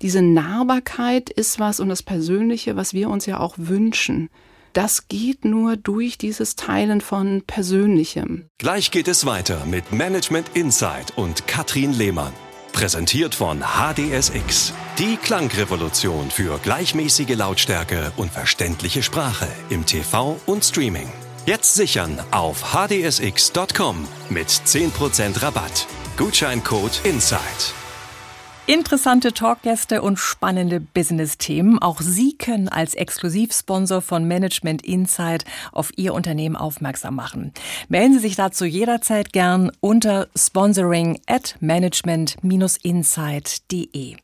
Diese 0.00 0.22
Nahbarkeit 0.22 1.30
ist 1.30 1.60
was 1.60 1.78
und 1.78 1.88
das 1.88 2.02
Persönliche, 2.02 2.74
was 2.74 2.94
wir 2.94 3.08
uns 3.08 3.26
ja 3.26 3.38
auch 3.38 3.54
wünschen. 3.58 4.30
Das 4.72 5.08
geht 5.08 5.44
nur 5.44 5.76
durch 5.76 6.16
dieses 6.16 6.56
Teilen 6.56 7.00
von 7.00 7.42
Persönlichem. 7.46 8.46
Gleich 8.58 8.90
geht 8.90 9.08
es 9.08 9.26
weiter 9.26 9.66
mit 9.66 9.92
Management 9.92 10.50
Insight 10.54 11.16
und 11.16 11.46
Katrin 11.46 11.92
Lehmann. 11.92 12.32
Präsentiert 12.72 13.34
von 13.34 13.60
HDSX. 13.60 14.72
Die 14.98 15.16
Klangrevolution 15.16 16.30
für 16.30 16.58
gleichmäßige 16.58 17.36
Lautstärke 17.36 18.12
und 18.16 18.32
verständliche 18.32 19.02
Sprache 19.02 19.48
im 19.68 19.84
TV 19.84 20.40
und 20.46 20.64
Streaming. 20.64 21.10
Jetzt 21.44 21.74
sichern 21.74 22.18
auf 22.30 22.72
hdsx.com 22.72 24.08
mit 24.30 24.48
10% 24.48 25.42
Rabatt. 25.42 25.86
Gutscheincode 26.16 27.00
INSIDE. 27.04 27.81
Interessante 28.66 29.32
Talkgäste 29.32 30.02
und 30.02 30.20
spannende 30.20 30.78
Business-Themen. 30.78 31.80
Auch 31.80 32.00
Sie 32.00 32.38
können 32.38 32.68
als 32.68 32.94
Exklusivsponsor 32.94 34.02
von 34.02 34.28
Management 34.28 34.86
Insight 34.86 35.44
auf 35.72 35.90
Ihr 35.96 36.14
Unternehmen 36.14 36.54
aufmerksam 36.54 37.16
machen. 37.16 37.52
Melden 37.88 38.14
Sie 38.14 38.20
sich 38.20 38.36
dazu 38.36 38.64
jederzeit 38.64 39.32
gern 39.32 39.72
unter 39.80 40.28
sponsoring 40.36 41.20
at 41.26 41.56
management-insight.de. 41.58 44.16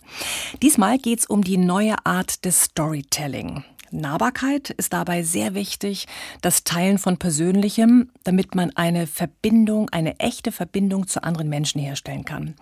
Diesmal 0.63 0.99
geht 0.99 1.19
es 1.19 1.27
um 1.27 1.43
die 1.43 1.59
neue 1.59 1.97
Art 2.07 2.45
des 2.45 2.63
Storytelling. 2.63 3.65
Nahbarkeit 3.91 4.71
ist 4.71 4.93
dabei 4.93 5.23
sehr 5.23 5.55
wichtig, 5.55 6.07
das 6.41 6.65
Teilen 6.65 6.99
von 6.99 7.17
Persönlichem, 7.17 8.11
damit 8.25 8.55
man 8.55 8.75
eine 8.77 9.07
Verbindung, 9.07 9.89
eine 9.91 10.19
echte 10.21 10.53
Verbindung 10.53 11.07
zu 11.07 11.23
anderen 11.23 11.49
Menschen 11.49 11.81
herstellen 11.81 12.25
kann. 12.25 12.55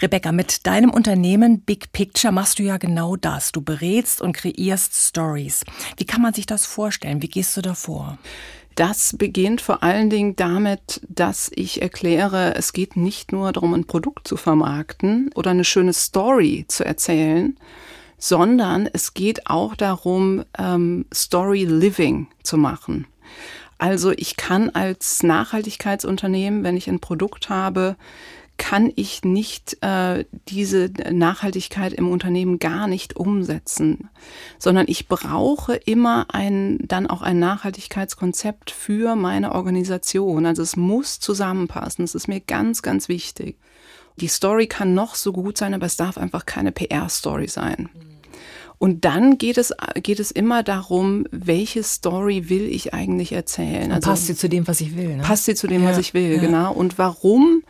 Rebecca, 0.00 0.32
mit 0.32 0.66
deinem 0.66 0.90
Unternehmen 0.90 1.60
Big 1.60 1.92
Picture 1.92 2.32
machst 2.32 2.58
du 2.58 2.62
ja 2.62 2.76
genau 2.76 3.16
das. 3.16 3.52
Du 3.52 3.60
berätst 3.60 4.20
und 4.20 4.32
kreierst 4.32 4.94
Stories. 4.94 5.64
Wie 5.96 6.04
kann 6.04 6.22
man 6.22 6.34
sich 6.34 6.46
das 6.46 6.66
vorstellen? 6.66 7.22
Wie 7.22 7.28
gehst 7.28 7.56
du 7.56 7.62
davor? 7.62 8.18
Das 8.76 9.16
beginnt 9.16 9.62
vor 9.62 9.82
allen 9.82 10.10
Dingen 10.10 10.36
damit, 10.36 11.00
dass 11.08 11.50
ich 11.54 11.80
erkläre, 11.80 12.54
es 12.56 12.74
geht 12.74 12.94
nicht 12.94 13.32
nur 13.32 13.50
darum, 13.50 13.72
ein 13.72 13.86
Produkt 13.86 14.28
zu 14.28 14.36
vermarkten 14.36 15.30
oder 15.34 15.52
eine 15.52 15.64
schöne 15.64 15.94
Story 15.94 16.66
zu 16.68 16.84
erzählen, 16.84 17.58
sondern 18.18 18.88
es 18.92 19.14
geht 19.14 19.48
auch 19.48 19.74
darum, 19.74 20.44
ähm, 20.58 21.06
Story 21.12 21.64
Living 21.64 22.28
zu 22.42 22.56
machen. 22.56 23.06
Also 23.78 24.10
ich 24.12 24.36
kann 24.36 24.70
als 24.70 25.22
Nachhaltigkeitsunternehmen, 25.22 26.64
wenn 26.64 26.76
ich 26.76 26.88
ein 26.88 27.00
Produkt 27.00 27.50
habe, 27.50 27.96
kann 28.58 28.90
ich 28.96 29.22
nicht 29.22 29.82
äh, 29.82 30.24
diese 30.48 30.90
Nachhaltigkeit 31.10 31.92
im 31.92 32.10
Unternehmen 32.10 32.58
gar 32.58 32.86
nicht 32.86 33.16
umsetzen, 33.16 34.08
sondern 34.58 34.86
ich 34.88 35.08
brauche 35.08 35.74
immer 35.74 36.26
ein, 36.32 36.78
dann 36.86 37.06
auch 37.06 37.22
ein 37.22 37.38
Nachhaltigkeitskonzept 37.38 38.70
für 38.70 39.14
meine 39.14 39.52
Organisation. 39.54 40.46
Also 40.46 40.62
es 40.62 40.76
muss 40.76 41.20
zusammenpassen. 41.20 42.04
Das 42.04 42.14
ist 42.14 42.28
mir 42.28 42.40
ganz, 42.40 42.80
ganz 42.80 43.08
wichtig. 43.08 43.58
Die 44.16 44.28
Story 44.28 44.66
kann 44.66 44.94
noch 44.94 45.14
so 45.14 45.32
gut 45.32 45.58
sein, 45.58 45.74
aber 45.74 45.86
es 45.86 45.96
darf 45.96 46.16
einfach 46.18 46.46
keine 46.46 46.72
PR-Story 46.72 47.48
sein. 47.48 47.90
Und 48.78 49.04
dann 49.04 49.38
geht 49.38 49.56
es, 49.56 49.72
geht 50.02 50.20
es 50.20 50.30
immer 50.30 50.62
darum, 50.62 51.26
welche 51.30 51.82
Story 51.82 52.50
will 52.50 52.66
ich 52.66 52.92
eigentlich 52.92 53.32
erzählen. 53.32 53.90
Also, 53.90 54.10
passt 54.10 54.26
sie 54.26 54.36
zu 54.36 54.48
dem, 54.48 54.68
was 54.68 54.80
ich 54.80 54.96
will. 54.96 55.16
Ne? 55.16 55.22
Passt 55.22 55.46
sie 55.46 55.54
zu 55.54 55.66
dem, 55.66 55.82
ja, 55.82 55.90
was 55.90 55.98
ich 55.98 56.12
will, 56.12 56.34
ja. 56.34 56.40
genau. 56.40 56.72
Und 56.72 56.98
warum, 56.98 57.62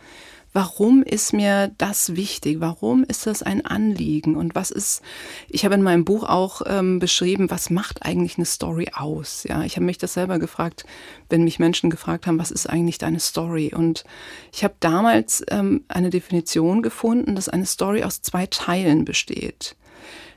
warum 0.57 1.03
ist 1.03 1.33
mir 1.33 1.71
das 1.77 2.15
wichtig? 2.15 2.59
Warum 2.59 3.03
ist 3.03 3.27
das 3.27 3.43
ein 3.43 3.63
Anliegen? 3.63 4.35
Und 4.35 4.55
was 4.55 4.71
ist, 4.71 5.03
ich 5.49 5.63
habe 5.63 5.75
in 5.75 5.83
meinem 5.83 6.03
Buch 6.03 6.23
auch 6.23 6.63
ähm, 6.65 6.97
beschrieben, 6.97 7.51
was 7.51 7.69
macht 7.69 8.03
eigentlich 8.03 8.37
eine 8.37 8.45
Story 8.45 8.87
aus? 8.95 9.43
Ja, 9.47 9.61
ich 9.61 9.75
habe 9.75 9.85
mich 9.85 9.99
das 9.99 10.15
selber 10.15 10.39
gefragt, 10.39 10.83
wenn 11.29 11.43
mich 11.43 11.59
Menschen 11.59 11.91
gefragt 11.91 12.25
haben, 12.25 12.39
was 12.39 12.49
ist 12.49 12.67
eigentlich 12.67 12.97
deine 12.97 13.19
Story? 13.19 13.71
Und 13.71 14.03
ich 14.51 14.63
habe 14.63 14.73
damals 14.79 15.45
ähm, 15.51 15.83
eine 15.89 16.09
Definition 16.09 16.81
gefunden, 16.81 17.35
dass 17.35 17.49
eine 17.49 17.67
Story 17.67 18.03
aus 18.03 18.23
zwei 18.23 18.47
Teilen 18.47 19.05
besteht 19.05 19.75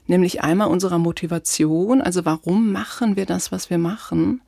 nämlich 0.07 0.43
einmal 0.43 0.69
unserer 0.69 0.99
Motivation, 0.99 2.03
also 2.03 2.25
warum 2.25 2.73
machen 2.73 3.15
wir 3.15 3.27
das, 3.27 3.53
was 3.53 3.71
wir 3.71 3.79
machen, 3.79 4.41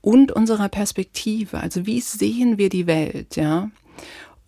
und 0.00 0.32
unserer 0.32 0.70
Perspektive, 0.70 1.60
also 1.60 1.84
wie 1.84 2.00
sehen 2.00 2.56
wir 2.56 2.70
die 2.70 2.86
Welt, 2.86 3.36
ja. 3.36 3.70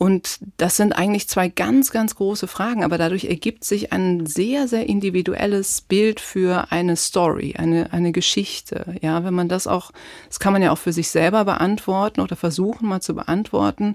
Und 0.02 0.40
das 0.56 0.76
sind 0.76 0.94
eigentlich 0.94 1.28
zwei 1.28 1.46
ganz, 1.46 1.92
ganz 1.92 2.16
große 2.16 2.48
Fragen, 2.48 2.82
aber 2.82 2.98
dadurch 2.98 3.26
ergibt 3.26 3.62
sich 3.62 3.92
ein 3.92 4.26
sehr, 4.26 4.66
sehr 4.66 4.88
individuelles 4.88 5.80
Bild 5.80 6.18
für 6.18 6.72
eine 6.72 6.96
Story, 6.96 7.54
eine, 7.56 7.92
eine 7.92 8.10
Geschichte. 8.10 8.96
Ja, 9.00 9.22
wenn 9.22 9.32
man 9.32 9.48
das 9.48 9.68
auch, 9.68 9.92
das 10.26 10.40
kann 10.40 10.52
man 10.52 10.60
ja 10.60 10.72
auch 10.72 10.78
für 10.78 10.92
sich 10.92 11.08
selber 11.08 11.44
beantworten 11.44 12.20
oder 12.20 12.34
versuchen 12.34 12.88
mal 12.88 13.00
zu 13.00 13.14
beantworten. 13.14 13.94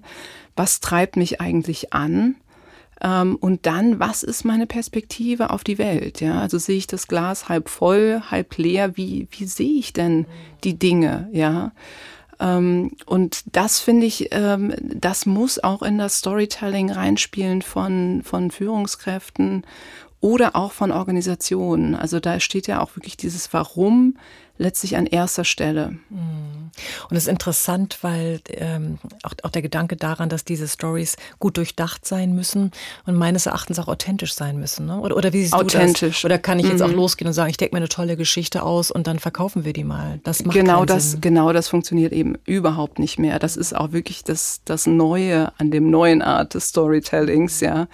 Was 0.55 0.79
treibt 0.79 1.17
mich 1.17 1.41
eigentlich 1.41 1.91
an? 1.91 2.37
Ähm, 3.01 3.35
und 3.35 3.65
dann, 3.65 3.99
was 3.99 4.23
ist 4.23 4.45
meine 4.45 4.65
Perspektive 4.65 5.49
auf 5.49 5.65
die 5.65 5.77
Welt? 5.77 6.21
Ja, 6.21 6.39
also 6.39 6.57
sehe 6.57 6.77
ich 6.77 6.87
das 6.87 7.09
Glas 7.09 7.49
halb 7.49 7.67
voll, 7.67 8.21
halb 8.31 8.57
leer? 8.57 8.95
Wie, 8.95 9.27
wie 9.31 9.45
sehe 9.45 9.77
ich 9.77 9.91
denn 9.91 10.25
die 10.63 10.79
Dinge? 10.79 11.27
Ja. 11.33 11.73
Ähm, 12.39 12.91
und 13.05 13.43
das 13.55 13.79
finde 13.79 14.05
ich, 14.05 14.29
ähm, 14.31 14.73
das 14.79 15.25
muss 15.25 15.63
auch 15.63 15.81
in 15.81 15.97
das 15.97 16.19
Storytelling 16.19 16.91
reinspielen 16.91 17.61
von, 17.61 18.21
von 18.23 18.51
Führungskräften 18.51 19.63
oder 20.19 20.55
auch 20.55 20.71
von 20.71 20.91
Organisationen. 20.91 21.95
Also 21.95 22.19
da 22.19 22.39
steht 22.39 22.67
ja 22.67 22.81
auch 22.81 22.95
wirklich 22.95 23.17
dieses 23.17 23.53
Warum 23.53 24.17
letztlich 24.57 24.95
an 24.97 25.05
erster 25.05 25.43
Stelle. 25.43 25.97
Mhm. 26.09 26.71
Und 27.09 27.17
es 27.17 27.23
ist 27.23 27.29
interessant, 27.29 27.99
weil 28.01 28.39
ähm, 28.49 28.99
auch, 29.23 29.33
auch 29.43 29.49
der 29.49 29.61
Gedanke 29.61 29.95
daran, 29.95 30.29
dass 30.29 30.45
diese 30.45 30.67
Stories 30.67 31.15
gut 31.39 31.57
durchdacht 31.57 32.05
sein 32.05 32.35
müssen 32.35 32.71
und 33.05 33.15
meines 33.15 33.45
Erachtens 33.45 33.79
auch 33.79 33.87
authentisch 33.87 34.33
sein 34.33 34.59
müssen. 34.59 34.85
Ne? 34.85 34.99
Oder, 34.99 35.15
oder 35.15 35.33
wie 35.33 35.41
siehst 35.41 35.53
authentisch. 35.53 36.25
Oder 36.25 36.37
kann 36.37 36.59
ich 36.59 36.67
jetzt 36.67 36.79
mhm. 36.79 36.85
auch 36.85 36.93
losgehen 36.93 37.27
und 37.27 37.33
sagen, 37.33 37.49
ich 37.49 37.57
denke 37.57 37.75
mir 37.75 37.79
eine 37.79 37.89
tolle 37.89 38.17
Geschichte 38.17 38.63
aus 38.63 38.91
und 38.91 39.07
dann 39.07 39.19
verkaufen 39.19 39.65
wir 39.65 39.73
die 39.73 39.83
mal? 39.83 40.19
Das 40.23 40.43
macht 40.43 40.55
genau 40.55 40.85
das, 40.85 41.11
Sinn. 41.11 41.21
Genau 41.21 41.53
das 41.53 41.67
funktioniert 41.67 42.13
eben 42.13 42.35
überhaupt 42.45 42.99
nicht 42.99 43.19
mehr. 43.19 43.39
Das 43.39 43.57
ist 43.57 43.75
auch 43.75 43.91
wirklich 43.91 44.23
das, 44.23 44.61
das 44.65 44.87
Neue 44.87 45.51
an 45.57 45.71
dem 45.71 45.89
neuen 45.89 46.21
Art 46.21 46.53
des 46.53 46.69
Storytellings. 46.69 47.59
Ja, 47.59 47.87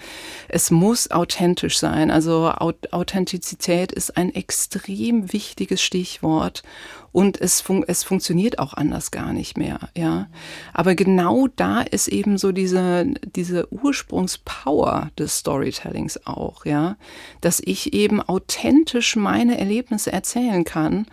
Es 0.48 0.70
muss 0.70 1.10
authentisch 1.10 1.78
sein. 1.78 2.10
Also 2.10 2.52
Authentizität 2.90 3.92
ist 3.92 4.16
ein 4.16 4.34
extrem 4.34 5.32
wichtiges 5.32 5.82
Stichwort 5.82 6.53
und 7.12 7.40
es, 7.40 7.60
fun 7.60 7.84
es 7.86 8.02
funktioniert 8.02 8.58
auch 8.58 8.74
anders 8.74 9.10
gar 9.10 9.32
nicht 9.32 9.56
mehr, 9.56 9.78
ja. 9.96 10.28
Aber 10.72 10.94
genau 10.94 11.46
da 11.46 11.80
ist 11.80 12.08
eben 12.08 12.38
so 12.38 12.52
diese, 12.52 13.06
diese 13.36 13.72
Ursprungspower 13.72 15.10
des 15.18 15.38
Storytellings 15.38 16.26
auch, 16.26 16.66
ja, 16.66 16.96
dass 17.40 17.60
ich 17.60 17.94
eben 17.94 18.20
authentisch 18.20 19.16
meine 19.16 19.58
Erlebnisse 19.58 20.12
erzählen 20.12 20.64
kann 20.64 21.06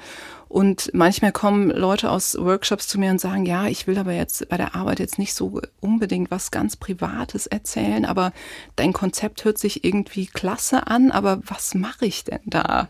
und 0.51 0.91
manchmal 0.93 1.31
kommen 1.31 1.69
Leute 1.69 2.11
aus 2.11 2.37
Workshops 2.37 2.85
zu 2.89 2.99
mir 2.99 3.09
und 3.09 3.21
sagen, 3.21 3.45
ja, 3.45 3.67
ich 3.67 3.87
will 3.87 3.97
aber 3.97 4.11
jetzt 4.11 4.49
bei 4.49 4.57
der 4.57 4.75
Arbeit 4.75 4.99
jetzt 4.99 5.17
nicht 5.17 5.33
so 5.33 5.61
unbedingt 5.79 6.29
was 6.29 6.51
ganz 6.51 6.75
Privates 6.75 7.47
erzählen, 7.47 8.03
aber 8.03 8.33
dein 8.75 8.91
Konzept 8.91 9.45
hört 9.45 9.57
sich 9.57 9.85
irgendwie 9.85 10.25
klasse 10.25 10.87
an, 10.87 11.09
aber 11.09 11.39
was 11.45 11.73
mache 11.73 12.05
ich 12.05 12.25
denn 12.25 12.41
da? 12.45 12.89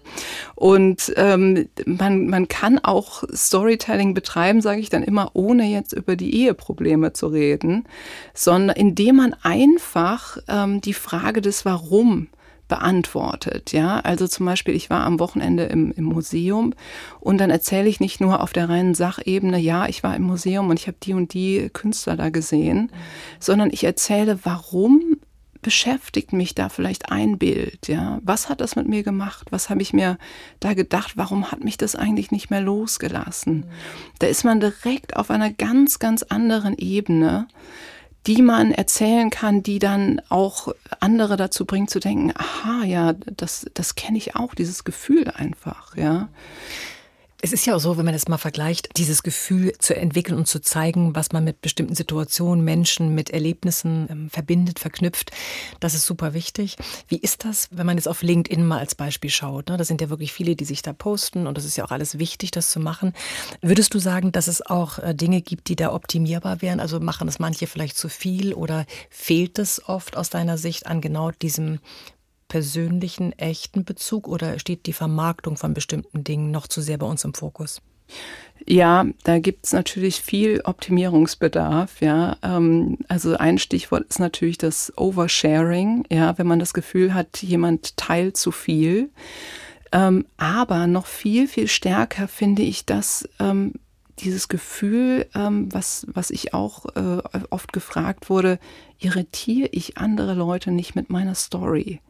Und 0.56 1.14
ähm, 1.18 1.70
man, 1.86 2.26
man 2.26 2.48
kann 2.48 2.80
auch 2.80 3.24
Storytelling 3.32 4.16
betreiben, 4.16 4.62
sage 4.62 4.82
ich 4.82 4.90
dann 4.90 5.04
immer, 5.04 5.30
ohne 5.34 5.66
jetzt 5.66 5.94
über 5.94 6.16
die 6.16 6.36
Eheprobleme 6.36 7.14
zu 7.14 7.28
reden, 7.28 7.88
sondern 8.34 8.76
indem 8.76 9.18
man 9.18 9.36
einfach 9.44 10.40
ähm, 10.48 10.82
die 10.82 10.96
Frage 10.96 11.42
des 11.42 11.64
Warum 11.64 12.28
beantwortet. 12.72 13.74
Ja, 13.74 14.00
also 14.00 14.30
zum 14.30 14.46
Beispiel, 14.46 14.74
ich 14.74 14.90
war 14.90 15.02
am 15.02 15.20
Wochenende 15.20 15.66
im, 15.66 15.92
im 15.92 16.06
Museum 16.06 16.74
und 17.20 17.38
dann 17.38 17.50
erzähle 17.50 17.90
ich 17.90 18.00
nicht 18.00 18.22
nur 18.22 18.42
auf 18.42 18.54
der 18.54 18.70
reinen 18.70 18.96
Sachebene, 18.96 19.60
ja, 19.60 19.88
ich 19.88 20.04
war 20.04 20.16
im 20.16 20.24
Museum 20.24 20.70
und 20.70 20.80
ich 20.80 20.88
habe 20.88 20.96
die 21.04 21.14
und 21.14 21.34
die 21.34 21.70
Künstler 21.74 22.16
da 22.16 22.30
gesehen, 22.30 22.84
mhm. 22.84 22.90
sondern 23.42 23.70
ich 23.74 23.84
erzähle, 23.84 24.40
warum 24.44 25.18
beschäftigt 25.62 26.32
mich 26.32 26.56
da 26.56 26.70
vielleicht 26.70 27.12
ein 27.12 27.38
Bild, 27.38 27.90
ja? 27.90 28.20
Was 28.24 28.48
hat 28.48 28.62
das 28.62 28.78
mit 28.78 28.88
mir 28.88 29.04
gemacht? 29.04 29.48
Was 29.52 29.70
habe 29.70 29.82
ich 29.82 29.92
mir 29.92 30.18
da 30.62 30.74
gedacht? 30.74 31.18
Warum 31.18 31.52
hat 31.52 31.62
mich 31.62 31.76
das 31.76 31.98
eigentlich 31.98 32.32
nicht 32.32 32.50
mehr 32.50 32.62
losgelassen? 32.62 33.58
Mhm. 33.58 33.64
Da 34.20 34.28
ist 34.28 34.46
man 34.46 34.62
direkt 34.62 35.18
auf 35.18 35.30
einer 35.30 35.52
ganz, 35.52 36.00
ganz 36.00 36.24
anderen 36.24 36.78
Ebene 36.78 37.48
die 38.28 38.42
man 38.42 38.72
erzählen 38.72 39.30
kann, 39.30 39.64
die 39.64 39.80
dann 39.80 40.22
auch 40.30 40.74
andere 41.00 41.38
dazu 41.38 41.66
bringt 41.66 41.90
zu 41.90 42.00
denken, 42.00 42.34
aha, 42.36 42.84
ja, 42.86 43.14
das, 43.14 43.66
das 43.74 43.96
kenne 43.96 44.18
ich 44.18 44.36
auch, 44.36 44.54
dieses 44.54 44.84
Gefühl 44.84 45.30
einfach, 45.30 45.96
ja. 45.98 46.30
Es 47.44 47.54
ist 47.54 47.66
ja 47.66 47.76
auch 47.76 47.80
so, 47.80 47.98
wenn 47.98 48.06
man 48.06 48.14
das 48.14 48.28
mal 48.28 48.38
vergleicht, 48.38 48.98
dieses 48.98 49.24
Gefühl 49.24 49.74
zu 49.80 49.96
entwickeln 49.96 50.38
und 50.38 50.48
zu 50.48 50.62
zeigen, 50.62 51.16
was 51.16 51.32
man 51.32 51.44
mit 51.44 51.62
bestimmten 51.62 51.96
Situationen, 51.96 52.64
Menschen, 52.64 53.16
mit 53.16 53.32
Erlebnissen 53.32 54.08
ähm, 54.12 54.30
verbindet, 54.30 54.78
verknüpft, 54.78 55.32
das 55.80 55.96
ist 55.96 56.06
super 56.06 56.36
wichtig. 56.36 56.76
Wie 57.08 57.18
ist 57.18 57.44
das, 57.44 57.68
wenn 57.72 57.88
man 57.88 57.98
jetzt 57.98 58.08
auf 58.08 58.22
LinkedIn 58.22 58.64
mal 58.64 58.78
als 58.78 58.94
Beispiel 58.94 59.32
schaut? 59.32 59.70
Ne? 59.70 59.78
Da 59.78 59.84
sind 59.84 60.02
ja 60.02 60.12
wirklich 60.12 60.34
viele, 60.34 60.56
die 60.56 60.66
sich 60.66 60.84
da 60.84 60.94
posten 60.94 61.48
und 61.48 61.58
das 61.58 61.66
ist 61.66 61.78
ja 61.78 61.84
auch 61.86 61.92
alles 61.92 62.20
wichtig, 62.20 62.52
das 62.52 62.70
zu 62.70 62.80
machen. 62.80 63.14
Würdest 63.62 63.96
du 63.96 64.00
sagen, 64.00 64.32
dass 64.32 64.48
es 64.48 64.64
auch 64.64 65.00
äh, 65.00 65.16
Dinge 65.16 65.42
gibt, 65.42 65.68
die 65.68 65.76
da 65.76 65.94
optimierbar 65.94 66.62
wären? 66.62 66.80
Also 66.80 67.00
machen 67.00 67.28
es 67.28 67.40
manche 67.40 67.66
vielleicht 67.66 67.98
zu 67.98 68.08
viel 68.08 68.54
oder 68.54 68.86
fehlt 69.10 69.58
es 69.58 69.84
oft 69.90 70.16
aus 70.16 70.30
deiner 70.30 70.60
Sicht 70.60 70.86
an 70.86 71.02
genau 71.02 71.32
diesem 71.32 71.80
persönlichen, 72.52 73.32
echten 73.40 73.86
Bezug 73.86 74.28
oder 74.28 74.60
steht 74.60 74.86
die 74.86 74.92
Vermarktung 74.92 75.56
von 75.56 75.74
bestimmten 75.74 76.26
Dingen 76.26 76.52
noch 76.52 76.68
zu 76.68 76.82
sehr 76.82 76.98
bei 76.98 77.06
uns 77.06 77.24
im 77.24 77.34
Fokus? 77.34 77.82
Ja, 78.68 79.06
da 79.24 79.40
gibt's 79.40 79.72
natürlich 79.72 80.20
viel 80.20 80.60
Optimierungsbedarf. 80.66 82.02
Ja, 82.02 82.36
ähm, 82.44 82.98
also 83.08 83.38
ein 83.38 83.58
Stichwort 83.58 84.06
ist 84.10 84.20
natürlich 84.20 84.58
das 84.58 84.92
Oversharing. 84.98 86.04
Ja, 86.12 86.38
wenn 86.38 86.46
man 86.46 86.60
das 86.60 86.74
Gefühl 86.74 87.14
hat, 87.14 87.42
jemand 87.42 87.96
teilt 87.96 88.36
zu 88.36 88.52
viel. 88.52 89.12
Ähm, 89.94 90.26
aber 90.36 90.88
noch 90.88 91.06
viel 91.06 91.48
viel 91.48 91.70
stärker 91.70 92.28
finde 92.28 92.64
ich 92.64 92.86
das 92.86 93.30
ähm, 93.40 93.76
dieses 94.20 94.50
Gefühl, 94.50 95.26
was, 95.34 96.06
was 96.08 96.30
ich 96.30 96.54
auch 96.54 96.86
äh, 96.96 97.22
oft 97.50 97.74
gefragt 97.74 98.30
wurde, 98.30 98.60
irritiere 99.00 99.70
ich 99.72 99.98
andere 99.98 100.36
Leute 100.36 100.70
nicht 100.70 100.96
mit 100.96 101.10
meiner 101.10 101.34
Story? 101.34 102.02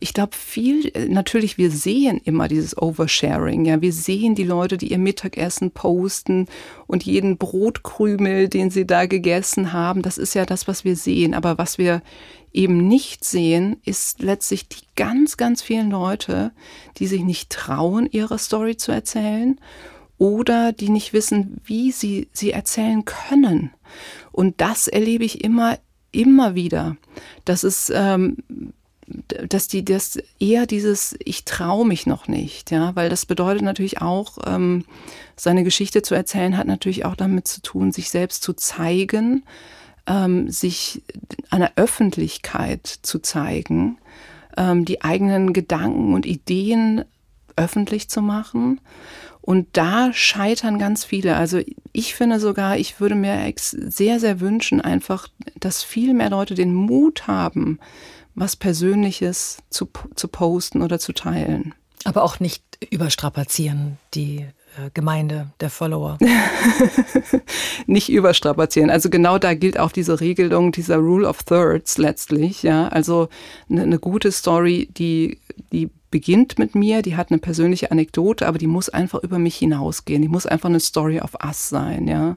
Ich 0.00 0.14
glaube 0.14 0.36
viel, 0.36 0.92
natürlich, 1.08 1.58
wir 1.58 1.70
sehen 1.70 2.20
immer 2.24 2.48
dieses 2.48 2.76
Oversharing. 2.76 3.64
Ja, 3.64 3.80
wir 3.80 3.92
sehen 3.92 4.34
die 4.34 4.44
Leute, 4.44 4.76
die 4.76 4.90
ihr 4.90 4.98
Mittagessen 4.98 5.70
posten 5.70 6.46
und 6.86 7.04
jeden 7.04 7.38
Brotkrümel, 7.38 8.48
den 8.48 8.70
sie 8.70 8.86
da 8.86 9.06
gegessen 9.06 9.72
haben. 9.72 10.02
Das 10.02 10.18
ist 10.18 10.34
ja 10.34 10.46
das, 10.46 10.68
was 10.68 10.84
wir 10.84 10.96
sehen. 10.96 11.34
Aber 11.34 11.58
was 11.58 11.78
wir 11.78 12.02
eben 12.52 12.88
nicht 12.88 13.24
sehen, 13.24 13.76
ist 13.84 14.22
letztlich 14.22 14.68
die 14.68 14.84
ganz, 14.96 15.36
ganz 15.36 15.62
vielen 15.62 15.90
Leute, 15.90 16.52
die 16.96 17.06
sich 17.06 17.22
nicht 17.22 17.50
trauen, 17.50 18.08
ihre 18.10 18.38
Story 18.38 18.76
zu 18.76 18.92
erzählen 18.92 19.60
oder 20.18 20.72
die 20.72 20.88
nicht 20.88 21.12
wissen, 21.12 21.60
wie 21.64 21.92
sie 21.92 22.28
sie 22.32 22.52
erzählen 22.52 23.04
können. 23.04 23.70
Und 24.32 24.60
das 24.60 24.88
erlebe 24.88 25.24
ich 25.24 25.44
immer, 25.44 25.78
immer 26.12 26.54
wieder. 26.54 26.96
Das 27.44 27.64
ist, 27.64 27.92
ähm, 27.94 28.38
dass 29.48 29.68
die 29.68 29.84
das 29.84 30.18
eher 30.40 30.66
dieses 30.66 31.14
ich 31.24 31.44
traue 31.44 31.86
mich 31.86 32.06
noch 32.06 32.28
nicht, 32.28 32.70
ja, 32.70 32.94
weil 32.96 33.08
das 33.08 33.26
bedeutet 33.26 33.62
natürlich 33.62 34.00
auch 34.00 34.38
ähm, 34.46 34.84
seine 35.36 35.64
Geschichte 35.64 36.02
zu 36.02 36.14
erzählen 36.14 36.56
hat 36.56 36.66
natürlich 36.66 37.04
auch 37.04 37.16
damit 37.16 37.46
zu 37.46 37.62
tun, 37.62 37.92
sich 37.92 38.10
selbst 38.10 38.42
zu 38.42 38.52
zeigen, 38.54 39.44
ähm, 40.06 40.50
sich 40.50 41.02
einer 41.50 41.72
Öffentlichkeit 41.76 42.86
zu 42.86 43.18
zeigen, 43.18 43.98
ähm, 44.56 44.84
die 44.84 45.02
eigenen 45.02 45.52
Gedanken 45.52 46.14
und 46.14 46.26
Ideen 46.26 47.04
öffentlich 47.56 48.08
zu 48.08 48.22
machen. 48.22 48.80
Und 49.40 49.68
da 49.74 50.12
scheitern 50.12 50.78
ganz 50.78 51.04
viele. 51.04 51.36
Also 51.36 51.60
ich 51.92 52.14
finde 52.16 52.40
sogar, 52.40 52.78
ich 52.78 53.00
würde 53.00 53.14
mir 53.14 53.52
sehr, 53.56 54.18
sehr 54.18 54.40
wünschen, 54.40 54.80
einfach, 54.80 55.28
dass 55.54 55.84
viel 55.84 56.14
mehr 56.14 56.30
Leute 56.30 56.54
den 56.54 56.74
Mut 56.74 57.28
haben, 57.28 57.78
was 58.36 58.54
Persönliches 58.54 59.58
zu, 59.70 59.88
zu 60.14 60.28
posten 60.28 60.82
oder 60.82 60.98
zu 60.98 61.12
teilen. 61.12 61.74
Aber 62.04 62.22
auch 62.22 62.38
nicht 62.38 62.62
überstrapazieren, 62.90 63.98
die 64.14 64.46
äh, 64.76 64.90
Gemeinde 64.94 65.50
der 65.60 65.70
Follower. 65.70 66.18
nicht 67.86 68.10
überstrapazieren. 68.10 68.90
Also 68.90 69.10
genau 69.10 69.38
da 69.38 69.54
gilt 69.54 69.78
auch 69.78 69.90
diese 69.90 70.20
Regelung, 70.20 70.70
dieser 70.70 70.98
Rule 70.98 71.26
of 71.26 71.42
Thirds 71.42 71.98
letztlich. 71.98 72.62
Ja, 72.62 72.88
also 72.88 73.28
eine, 73.68 73.82
eine 73.82 73.98
gute 73.98 74.30
Story, 74.30 74.88
die 74.96 75.40
die 75.72 75.90
beginnt 76.10 76.58
mit 76.58 76.74
mir, 76.74 77.02
die 77.02 77.16
hat 77.16 77.30
eine 77.30 77.38
persönliche 77.38 77.90
Anekdote, 77.90 78.46
aber 78.46 78.58
die 78.58 78.66
muss 78.66 78.88
einfach 78.88 79.22
über 79.22 79.38
mich 79.38 79.56
hinausgehen. 79.56 80.22
Die 80.22 80.28
muss 80.28 80.46
einfach 80.46 80.68
eine 80.68 80.80
Story 80.80 81.20
of 81.20 81.34
us 81.44 81.68
sein, 81.68 82.06
ja. 82.06 82.36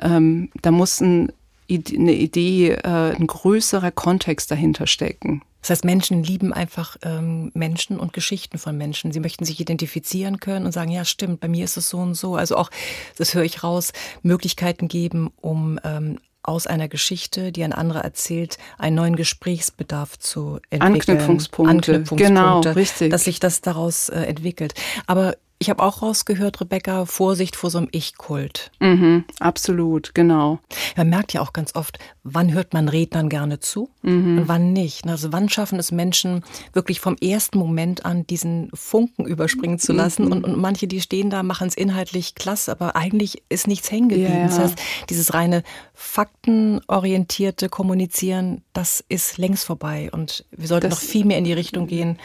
Ähm, 0.00 0.50
da 0.62 0.70
muss 0.70 1.00
ein, 1.00 1.32
eine 1.70 2.12
Idee, 2.12 2.72
äh, 2.72 3.14
ein 3.14 3.26
größerer 3.26 3.90
Kontext 3.90 4.50
dahinter 4.50 4.86
stecken. 4.86 5.42
Das 5.60 5.70
heißt, 5.70 5.84
Menschen 5.84 6.22
lieben 6.22 6.52
einfach 6.52 6.96
ähm, 7.02 7.50
Menschen 7.52 7.98
und 7.98 8.12
Geschichten 8.12 8.58
von 8.58 8.76
Menschen. 8.76 9.12
Sie 9.12 9.20
möchten 9.20 9.44
sich 9.44 9.60
identifizieren 9.60 10.40
können 10.40 10.66
und 10.66 10.72
sagen, 10.72 10.90
ja, 10.90 11.04
stimmt, 11.04 11.40
bei 11.40 11.48
mir 11.48 11.64
ist 11.64 11.76
es 11.76 11.88
so 11.88 11.98
und 11.98 12.14
so. 12.14 12.36
Also 12.36 12.56
auch, 12.56 12.70
das 13.16 13.34
höre 13.34 13.42
ich 13.42 13.62
raus, 13.64 13.92
Möglichkeiten 14.22 14.88
geben, 14.88 15.30
um 15.40 15.78
ähm, 15.84 16.18
aus 16.42 16.66
einer 16.66 16.88
Geschichte, 16.88 17.52
die 17.52 17.62
ein 17.64 17.72
anderer 17.72 18.02
erzählt, 18.02 18.56
einen 18.78 18.96
neuen 18.96 19.16
Gesprächsbedarf 19.16 20.18
zu 20.18 20.60
entwickeln. 20.70 20.94
Anknüpfungspunkte. 20.94 21.70
Anknüpfungspunkte 21.70 22.24
genau, 22.24 22.60
richtig. 22.60 23.10
Dass 23.10 23.24
sich 23.24 23.40
das 23.40 23.60
daraus 23.60 24.08
äh, 24.08 24.20
entwickelt. 24.22 24.74
Aber 25.06 25.36
ich 25.60 25.70
habe 25.70 25.82
auch 25.82 26.02
rausgehört, 26.02 26.60
Rebecca, 26.60 27.04
Vorsicht 27.04 27.56
vor 27.56 27.70
so 27.70 27.78
einem 27.78 27.88
Ich-Kult. 27.90 28.70
Mhm, 28.78 29.24
absolut, 29.40 30.14
genau. 30.14 30.60
Man 30.96 31.08
merkt 31.08 31.32
ja 31.32 31.40
auch 31.40 31.52
ganz 31.52 31.74
oft, 31.74 31.98
wann 32.22 32.52
hört 32.52 32.74
man 32.74 32.88
Rednern 32.88 33.28
gerne 33.28 33.58
zu 33.58 33.90
mhm. 34.02 34.38
und 34.38 34.48
wann 34.48 34.72
nicht. 34.72 35.06
Also 35.08 35.32
wann 35.32 35.48
schaffen 35.48 35.80
es 35.80 35.90
Menschen 35.90 36.44
wirklich 36.72 37.00
vom 37.00 37.16
ersten 37.16 37.58
Moment 37.58 38.04
an 38.04 38.24
diesen 38.26 38.70
Funken 38.72 39.26
überspringen 39.26 39.80
zu 39.80 39.92
lassen 39.92 40.26
mhm. 40.26 40.32
und, 40.32 40.44
und, 40.44 40.58
manche, 40.58 40.86
die 40.86 41.00
stehen 41.00 41.28
da, 41.28 41.42
machen 41.42 41.66
es 41.66 41.74
inhaltlich 41.74 42.36
klasse, 42.36 42.70
aber 42.70 42.94
eigentlich 42.94 43.42
ist 43.48 43.66
nichts 43.66 43.90
hängen 43.90 44.10
geblieben. 44.10 44.32
Ja, 44.32 44.40
ja. 44.40 44.46
Das 44.46 44.58
heißt, 44.60 44.78
dieses 45.10 45.34
reine 45.34 45.64
faktenorientierte 45.92 47.68
Kommunizieren, 47.68 48.62
das 48.72 49.04
ist 49.08 49.38
längst 49.38 49.64
vorbei 49.64 50.08
und 50.12 50.44
wir 50.52 50.68
sollten 50.68 50.88
das, 50.88 51.00
noch 51.00 51.08
viel 51.08 51.24
mehr 51.24 51.38
in 51.38 51.44
die 51.44 51.52
Richtung 51.52 51.88
gehen 51.88 52.16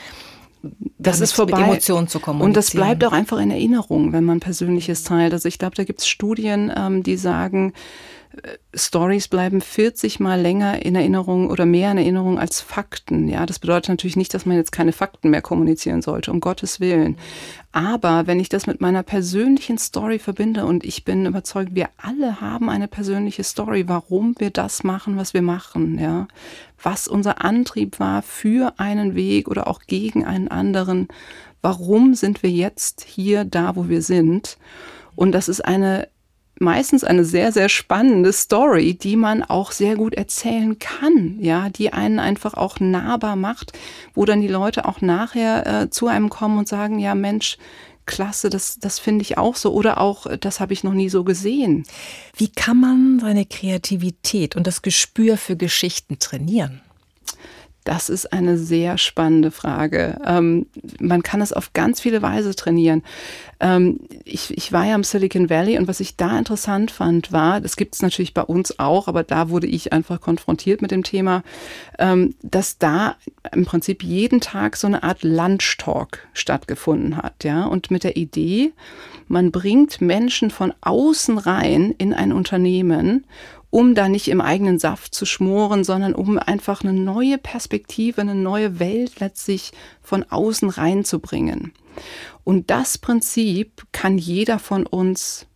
das 0.97 1.19
ist 1.19 1.33
vorbei. 1.33 1.59
Mit 1.59 1.67
Emotionen 1.67 2.07
zu 2.07 2.19
kommunizieren. 2.19 2.49
Und 2.49 2.57
das 2.57 2.71
bleibt 2.71 3.03
auch 3.03 3.11
einfach 3.11 3.39
in 3.39 3.51
Erinnerung, 3.51 4.13
wenn 4.13 4.23
man 4.23 4.39
Persönliches 4.39 5.03
teilt. 5.03 5.33
Also 5.33 5.49
ich 5.49 5.59
glaube, 5.59 5.75
da 5.75 5.83
gibt 5.83 5.99
es 5.99 6.07
Studien, 6.07 6.71
ähm, 6.75 7.03
die 7.03 7.17
sagen, 7.17 7.73
Stories 8.73 9.27
bleiben 9.27 9.61
40 9.61 10.19
mal 10.19 10.41
länger 10.41 10.83
in 10.83 10.95
Erinnerung 10.95 11.49
oder 11.49 11.65
mehr 11.65 11.91
in 11.91 11.99
Erinnerung 11.99 12.39
als 12.39 12.61
Fakten. 12.61 13.27
Ja, 13.27 13.45
das 13.45 13.59
bedeutet 13.59 13.89
natürlich 13.89 14.15
nicht, 14.15 14.33
dass 14.33 14.45
man 14.45 14.57
jetzt 14.57 14.71
keine 14.71 14.91
Fakten 14.91 15.29
mehr 15.29 15.43
kommunizieren 15.43 16.01
sollte, 16.01 16.31
um 16.31 16.39
Gottes 16.39 16.79
Willen. 16.79 17.17
Aber 17.71 18.25
wenn 18.25 18.39
ich 18.39 18.49
das 18.49 18.65
mit 18.65 18.81
meiner 18.81 19.03
persönlichen 19.03 19.77
Story 19.77 20.17
verbinde 20.17 20.65
und 20.65 20.83
ich 20.83 21.05
bin 21.05 21.25
überzeugt, 21.25 21.75
wir 21.75 21.89
alle 21.97 22.41
haben 22.41 22.69
eine 22.69 22.87
persönliche 22.87 23.43
Story, 23.43 23.87
warum 23.87 24.35
wir 24.39 24.49
das 24.49 24.83
machen, 24.83 25.17
was 25.17 25.33
wir 25.33 25.43
machen, 25.43 25.99
ja, 25.99 26.27
was 26.81 27.07
unser 27.07 27.43
Antrieb 27.43 27.99
war 27.99 28.23
für 28.23 28.73
einen 28.77 29.15
Weg 29.15 29.47
oder 29.47 29.67
auch 29.67 29.81
gegen 29.85 30.25
einen 30.25 30.47
anderen. 30.47 31.07
Warum 31.61 32.15
sind 32.15 32.43
wir 32.43 32.49
jetzt 32.49 33.01
hier 33.01 33.45
da, 33.45 33.75
wo 33.75 33.87
wir 33.89 34.01
sind? 34.01 34.57
Und 35.15 35.31
das 35.31 35.47
ist 35.47 35.63
eine 35.63 36.07
meistens 36.63 37.03
eine 37.03 37.25
sehr, 37.25 37.51
sehr 37.51 37.69
spannende 37.69 38.33
Story, 38.33 38.95
die 38.95 39.15
man 39.15 39.43
auch 39.43 39.71
sehr 39.71 39.95
gut 39.95 40.15
erzählen 40.15 40.79
kann, 40.79 41.37
ja, 41.39 41.69
die 41.69 41.93
einen 41.93 42.19
einfach 42.19 42.55
auch 42.55 42.79
nahbar 42.79 43.35
macht, 43.35 43.73
wo 44.13 44.25
dann 44.25 44.41
die 44.41 44.47
Leute 44.47 44.85
auch 44.85 45.01
nachher 45.01 45.83
äh, 45.83 45.89
zu 45.89 46.07
einem 46.07 46.29
kommen 46.29 46.57
und 46.57 46.67
sagen, 46.67 46.97
ja 46.99 47.13
Mensch, 47.13 47.57
klasse, 48.05 48.49
das, 48.49 48.79
das 48.79 48.99
finde 48.99 49.21
ich 49.21 49.37
auch 49.37 49.55
so 49.55 49.73
oder 49.73 49.99
auch, 49.99 50.25
das 50.39 50.59
habe 50.59 50.73
ich 50.73 50.83
noch 50.83 50.93
nie 50.93 51.09
so 51.09 51.23
gesehen. 51.23 51.83
Wie 52.35 52.49
kann 52.49 52.79
man 52.79 53.19
seine 53.19 53.45
Kreativität 53.45 54.55
und 54.55 54.67
das 54.67 54.81
Gespür 54.81 55.37
für 55.37 55.55
Geschichten 55.55 56.19
trainieren? 56.19 56.81
Das 57.83 58.09
ist 58.09 58.31
eine 58.31 58.57
sehr 58.57 58.97
spannende 58.97 59.51
Frage. 59.51 60.19
Ähm, 60.25 60.67
man 60.99 61.23
kann 61.23 61.41
es 61.41 61.53
auf 61.53 61.73
ganz 61.73 61.99
viele 61.99 62.21
Weise 62.21 62.55
trainieren. 62.55 63.03
Ähm, 63.59 63.99
ich, 64.23 64.57
ich 64.57 64.71
war 64.71 64.85
ja 64.85 64.95
im 64.95 65.03
Silicon 65.03 65.49
Valley 65.49 65.77
und 65.77 65.87
was 65.87 65.99
ich 65.99 66.15
da 66.15 66.37
interessant 66.37 66.91
fand, 66.91 67.31
war, 67.31 67.61
das 67.61 67.75
gibt 67.75 67.95
es 67.95 68.01
natürlich 68.01 68.33
bei 68.33 68.41
uns 68.41 68.79
auch, 68.79 69.07
aber 69.07 69.23
da 69.23 69.49
wurde 69.49 69.67
ich 69.67 69.91
einfach 69.91 70.21
konfrontiert 70.21 70.81
mit 70.81 70.91
dem 70.91 71.03
Thema, 71.03 71.43
ähm, 71.99 72.35
dass 72.41 72.77
da 72.77 73.15
im 73.51 73.65
Prinzip 73.65 74.03
jeden 74.03 74.39
Tag 74.39 74.77
so 74.77 74.87
eine 74.87 75.03
Art 75.03 75.23
Lunch-Talk 75.23 76.19
stattgefunden 76.33 77.17
hat. 77.17 77.43
Ja? 77.43 77.65
Und 77.65 77.91
mit 77.91 78.03
der 78.03 78.15
Idee, 78.15 78.73
man 79.27 79.51
bringt 79.51 80.01
Menschen 80.01 80.51
von 80.51 80.73
außen 80.81 81.37
rein 81.37 81.93
in 81.97 82.13
ein 82.13 82.31
Unternehmen 82.31 83.25
um 83.73 83.95
da 83.95 84.07
nicht 84.07 84.27
im 84.27 84.39
eigenen 84.39 84.77
Saft 84.77 85.15
zu 85.15 85.25
schmoren, 85.25 85.83
sondern 85.83 86.13
um 86.13 86.37
einfach 86.37 86.83
eine 86.83 86.93
neue 86.93 87.39
Perspektive, 87.39 88.21
eine 88.21 88.35
neue 88.35 88.79
Welt 88.79 89.19
letztlich 89.19 89.71
von 89.99 90.23
außen 90.29 90.69
reinzubringen. 90.69 91.73
Und 92.43 92.69
das 92.69 92.99
Prinzip 92.99 93.81
kann 93.91 94.19
jeder 94.19 94.59
von 94.59 94.85
uns 94.85 95.47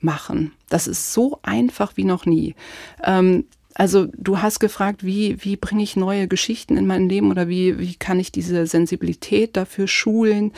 machen. 0.00 0.50
Das 0.70 0.88
ist 0.88 1.12
so 1.12 1.38
einfach 1.44 1.96
wie 1.96 2.02
noch 2.02 2.26
nie. 2.26 2.56
Ähm, 3.04 3.44
also 3.74 4.08
du 4.12 4.42
hast 4.42 4.58
gefragt, 4.58 5.04
wie, 5.04 5.36
wie 5.44 5.56
bringe 5.56 5.84
ich 5.84 5.94
neue 5.94 6.26
Geschichten 6.26 6.76
in 6.76 6.88
mein 6.88 7.08
Leben 7.08 7.30
oder 7.30 7.46
wie, 7.46 7.78
wie 7.78 7.94
kann 7.94 8.18
ich 8.18 8.32
diese 8.32 8.66
Sensibilität 8.66 9.56
dafür 9.56 9.86
schulen? 9.86 10.52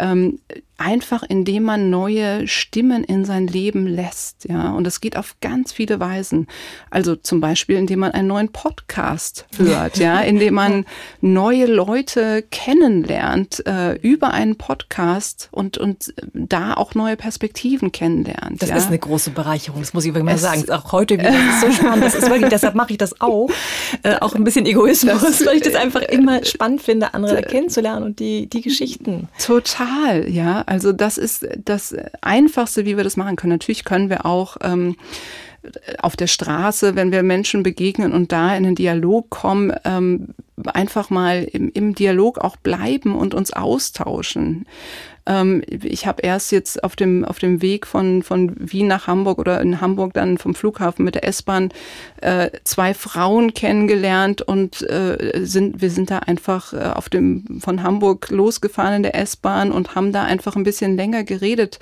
Ähm, 0.00 0.40
einfach 0.78 1.24
indem 1.28 1.64
man 1.64 1.90
neue 1.90 2.46
Stimmen 2.46 3.02
in 3.02 3.24
sein 3.24 3.48
Leben 3.48 3.86
lässt, 3.86 4.48
ja. 4.48 4.70
Und 4.72 4.84
das 4.84 5.00
geht 5.00 5.16
auf 5.16 5.34
ganz 5.40 5.72
viele 5.72 5.98
Weisen. 5.98 6.46
Also 6.88 7.16
zum 7.16 7.40
Beispiel, 7.40 7.76
indem 7.76 7.98
man 7.98 8.12
einen 8.12 8.28
neuen 8.28 8.50
Podcast 8.50 9.46
hört, 9.56 9.98
ja, 9.98 10.20
indem 10.28 10.54
man 10.54 10.86
neue 11.20 11.66
Leute 11.66 12.44
kennenlernt 12.50 13.66
äh, 13.66 13.94
über 13.96 14.30
einen 14.30 14.56
Podcast 14.56 15.48
und, 15.50 15.78
und 15.78 16.14
da 16.32 16.74
auch 16.74 16.94
neue 16.94 17.16
Perspektiven 17.16 17.90
kennenlernt. 17.90 18.62
Das 18.62 18.70
ja? 18.70 18.76
ist 18.76 18.86
eine 18.86 18.98
große 18.98 19.30
Bereicherung, 19.30 19.80
das 19.80 19.92
muss 19.94 20.04
ich 20.04 20.14
wirklich 20.14 20.26
mal 20.26 20.36
es, 20.36 20.42
sagen. 20.42 20.70
Auch 20.70 20.92
heute 20.92 21.18
wieder, 21.18 21.32
das 21.32 21.40
ist 21.40 21.60
so 21.60 21.72
spannend. 21.72 22.04
Das 22.04 22.14
ist 22.14 22.30
wirklich, 22.30 22.50
deshalb 22.50 22.76
mache 22.76 22.92
ich 22.92 22.98
das 22.98 23.20
auch. 23.20 23.50
Äh, 24.04 24.16
auch 24.20 24.36
ein 24.36 24.44
bisschen 24.44 24.64
Egoismus, 24.64 25.22
das, 25.22 25.44
weil 25.44 25.56
ich 25.56 25.62
das 25.62 25.74
einfach 25.74 26.02
immer 26.02 26.44
spannend 26.44 26.82
finde, 26.82 27.14
andere 27.14 27.42
kennenzulernen 27.42 28.04
und 28.04 28.20
die, 28.20 28.48
die 28.48 28.60
Geschichten. 28.60 29.28
Total, 29.44 30.28
ja. 30.30 30.67
Also 30.68 30.92
das 30.92 31.16
ist 31.16 31.46
das 31.64 31.96
Einfachste, 32.20 32.84
wie 32.84 32.98
wir 32.98 33.04
das 33.04 33.16
machen 33.16 33.36
können. 33.36 33.54
Natürlich 33.54 33.84
können 33.84 34.10
wir 34.10 34.26
auch 34.26 34.58
ähm, 34.60 34.96
auf 35.98 36.14
der 36.14 36.26
Straße, 36.26 36.94
wenn 36.94 37.10
wir 37.10 37.22
Menschen 37.22 37.62
begegnen 37.62 38.12
und 38.12 38.32
da 38.32 38.54
in 38.54 38.64
den 38.64 38.74
Dialog 38.74 39.30
kommen, 39.30 39.72
ähm, 39.84 40.34
einfach 40.66 41.08
mal 41.08 41.44
im, 41.44 41.70
im 41.72 41.94
Dialog 41.94 42.38
auch 42.38 42.56
bleiben 42.56 43.16
und 43.16 43.32
uns 43.32 43.52
austauschen. 43.52 44.66
Ähm, 45.28 45.62
ich 45.68 46.06
habe 46.06 46.22
erst 46.22 46.50
jetzt 46.50 46.82
auf 46.82 46.96
dem, 46.96 47.24
auf 47.24 47.38
dem 47.38 47.60
Weg 47.60 47.86
von, 47.86 48.22
von 48.22 48.56
Wien 48.58 48.88
nach 48.88 49.06
Hamburg 49.06 49.38
oder 49.38 49.60
in 49.60 49.80
Hamburg 49.80 50.14
dann 50.14 50.38
vom 50.38 50.54
Flughafen 50.54 51.04
mit 51.04 51.14
der 51.14 51.28
S-Bahn 51.28 51.70
äh, 52.22 52.50
zwei 52.64 52.94
Frauen 52.94 53.52
kennengelernt 53.52 54.40
und 54.42 54.82
äh, 54.88 55.42
sind, 55.44 55.82
wir 55.82 55.90
sind 55.90 56.10
da 56.10 56.20
einfach 56.20 56.72
äh, 56.72 56.78
auf 56.94 57.10
dem, 57.10 57.60
von 57.60 57.82
Hamburg 57.82 58.30
losgefahren 58.30 58.96
in 58.96 59.02
der 59.02 59.14
S-Bahn 59.14 59.70
und 59.70 59.94
haben 59.94 60.12
da 60.12 60.24
einfach 60.24 60.56
ein 60.56 60.64
bisschen 60.64 60.96
länger 60.96 61.24
geredet 61.24 61.78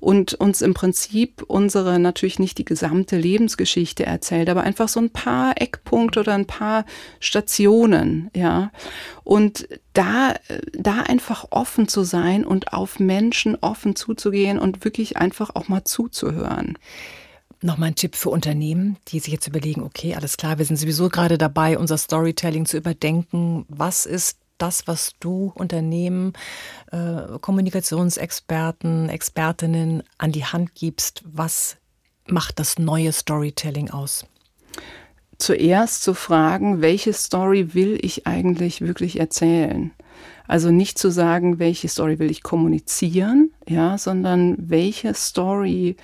und 0.00 0.34
uns 0.34 0.60
im 0.60 0.74
Prinzip 0.74 1.44
unsere, 1.46 2.00
natürlich 2.00 2.40
nicht 2.40 2.58
die 2.58 2.64
gesamte 2.64 3.16
Lebensgeschichte 3.16 4.04
erzählt, 4.04 4.48
aber 4.50 4.62
einfach 4.64 4.88
so 4.88 4.98
ein 4.98 5.10
paar 5.10 5.52
Eckpunkte 5.56 6.20
oder 6.20 6.34
ein 6.34 6.46
paar 6.46 6.84
Stationen, 7.20 8.30
ja. 8.34 8.72
Und 9.28 9.68
da, 9.92 10.36
da 10.72 11.02
einfach 11.02 11.48
offen 11.50 11.86
zu 11.86 12.02
sein 12.02 12.46
und 12.46 12.72
auf 12.72 12.98
Menschen 12.98 13.58
offen 13.60 13.94
zuzugehen 13.94 14.58
und 14.58 14.86
wirklich 14.86 15.18
einfach 15.18 15.50
auch 15.54 15.68
mal 15.68 15.84
zuzuhören. 15.84 16.78
Nochmal 17.60 17.88
ein 17.90 17.94
Tipp 17.94 18.16
für 18.16 18.30
Unternehmen, 18.30 18.96
die 19.08 19.20
sich 19.20 19.30
jetzt 19.30 19.46
überlegen, 19.46 19.82
okay, 19.82 20.14
alles 20.14 20.38
klar, 20.38 20.56
wir 20.56 20.64
sind 20.64 20.78
sowieso 20.78 21.10
gerade 21.10 21.36
dabei, 21.36 21.76
unser 21.76 21.98
Storytelling 21.98 22.64
zu 22.64 22.78
überdenken. 22.78 23.66
Was 23.68 24.06
ist 24.06 24.38
das, 24.56 24.86
was 24.86 25.12
du 25.20 25.52
Unternehmen, 25.54 26.32
äh, 26.90 27.38
Kommunikationsexperten, 27.38 29.10
Expertinnen 29.10 30.04
an 30.16 30.32
die 30.32 30.46
Hand 30.46 30.74
gibst? 30.74 31.22
Was 31.26 31.76
macht 32.26 32.58
das 32.58 32.78
neue 32.78 33.12
Storytelling 33.12 33.90
aus? 33.90 34.24
Zuerst 35.38 36.02
zu 36.02 36.14
fragen, 36.14 36.80
welche 36.80 37.12
Story 37.12 37.72
will 37.74 37.98
ich 38.02 38.26
eigentlich 38.26 38.80
wirklich 38.80 39.20
erzählen? 39.20 39.92
Also 40.48 40.70
nicht 40.70 40.98
zu 40.98 41.10
sagen, 41.10 41.58
welche 41.58 41.88
Story 41.88 42.18
will 42.18 42.30
ich 42.30 42.42
kommunizieren, 42.42 43.52
ja, 43.68 43.98
sondern 43.98 44.56
welche 44.58 45.14
Story 45.14 45.96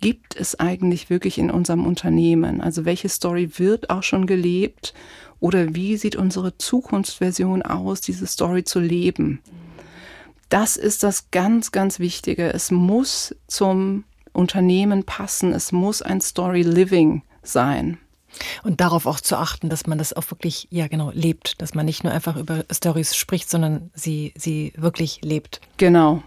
gibt 0.00 0.36
es 0.36 0.58
eigentlich 0.58 1.08
wirklich 1.08 1.38
in 1.38 1.50
unserem 1.50 1.86
Unternehmen? 1.86 2.60
Also 2.60 2.84
welche 2.84 3.08
Story 3.08 3.50
wird 3.56 3.88
auch 3.88 4.02
schon 4.02 4.26
gelebt 4.26 4.92
oder 5.40 5.74
wie 5.74 5.96
sieht 5.96 6.16
unsere 6.16 6.58
Zukunftsversion 6.58 7.62
aus, 7.62 8.00
diese 8.00 8.26
Story 8.26 8.64
zu 8.64 8.80
leben? 8.80 9.40
Das 10.50 10.76
ist 10.76 11.02
das 11.02 11.30
ganz, 11.30 11.72
ganz 11.72 11.98
Wichtige. 11.98 12.52
Es 12.52 12.70
muss 12.70 13.34
zum 13.46 14.04
Unternehmen 14.34 15.04
passen. 15.04 15.52
Es 15.52 15.72
muss 15.72 16.02
ein 16.02 16.20
Story 16.20 16.62
Living 16.62 17.22
sein. 17.42 17.98
Und 18.62 18.80
darauf 18.80 19.06
auch 19.06 19.20
zu 19.20 19.36
achten, 19.36 19.68
dass 19.68 19.86
man 19.86 19.98
das 19.98 20.12
auch 20.12 20.30
wirklich, 20.30 20.68
ja 20.70 20.88
genau, 20.88 21.10
lebt. 21.12 21.60
Dass 21.60 21.74
man 21.74 21.86
nicht 21.86 22.04
nur 22.04 22.12
einfach 22.12 22.36
über 22.36 22.64
Stories 22.70 23.16
spricht, 23.16 23.50
sondern 23.50 23.90
sie, 23.94 24.32
sie 24.36 24.72
wirklich 24.76 25.20
lebt. 25.22 25.60
Genau. 25.76 26.22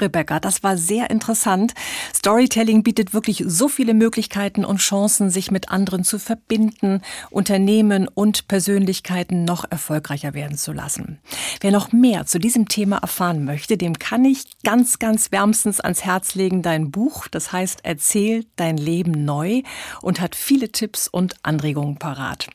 Rebecca. 0.00 0.40
Das 0.40 0.62
war 0.62 0.76
sehr 0.76 1.10
interessant. 1.10 1.74
Storytelling 2.14 2.82
bietet 2.82 3.14
wirklich 3.14 3.44
so 3.46 3.68
viele 3.68 3.94
Möglichkeiten 3.94 4.64
und 4.64 4.78
Chancen, 4.78 5.30
sich 5.30 5.50
mit 5.50 5.70
anderen 5.70 6.04
zu 6.04 6.18
verbinden, 6.18 7.02
Unternehmen 7.30 8.08
und 8.08 8.48
Persönlichkeiten 8.48 9.44
noch 9.44 9.64
erfolgreicher 9.70 10.34
werden 10.34 10.56
zu 10.56 10.72
lassen. 10.72 11.18
Wer 11.60 11.72
noch 11.72 11.92
mehr 11.92 12.26
zu 12.26 12.38
diesem 12.38 12.68
Thema 12.68 12.98
erfahren 12.98 13.44
möchte, 13.44 13.76
dem 13.76 13.98
kann 13.98 14.24
ich 14.24 14.44
ganz, 14.64 14.98
ganz 14.98 15.32
wärmstens 15.32 15.80
ans 15.80 16.04
Herz 16.04 16.34
legen 16.34 16.62
dein 16.62 16.90
Buch. 16.90 17.28
Das 17.28 17.52
heißt, 17.52 17.80
erzähl 17.82 18.46
dein 18.56 18.76
Leben 18.76 19.24
neu 19.24 19.62
und 20.02 20.20
hat 20.20 20.34
viele 20.34 20.70
Tipps 20.70 21.08
und 21.08 21.34
Anregungen 21.42 21.98
parat. 21.98 22.48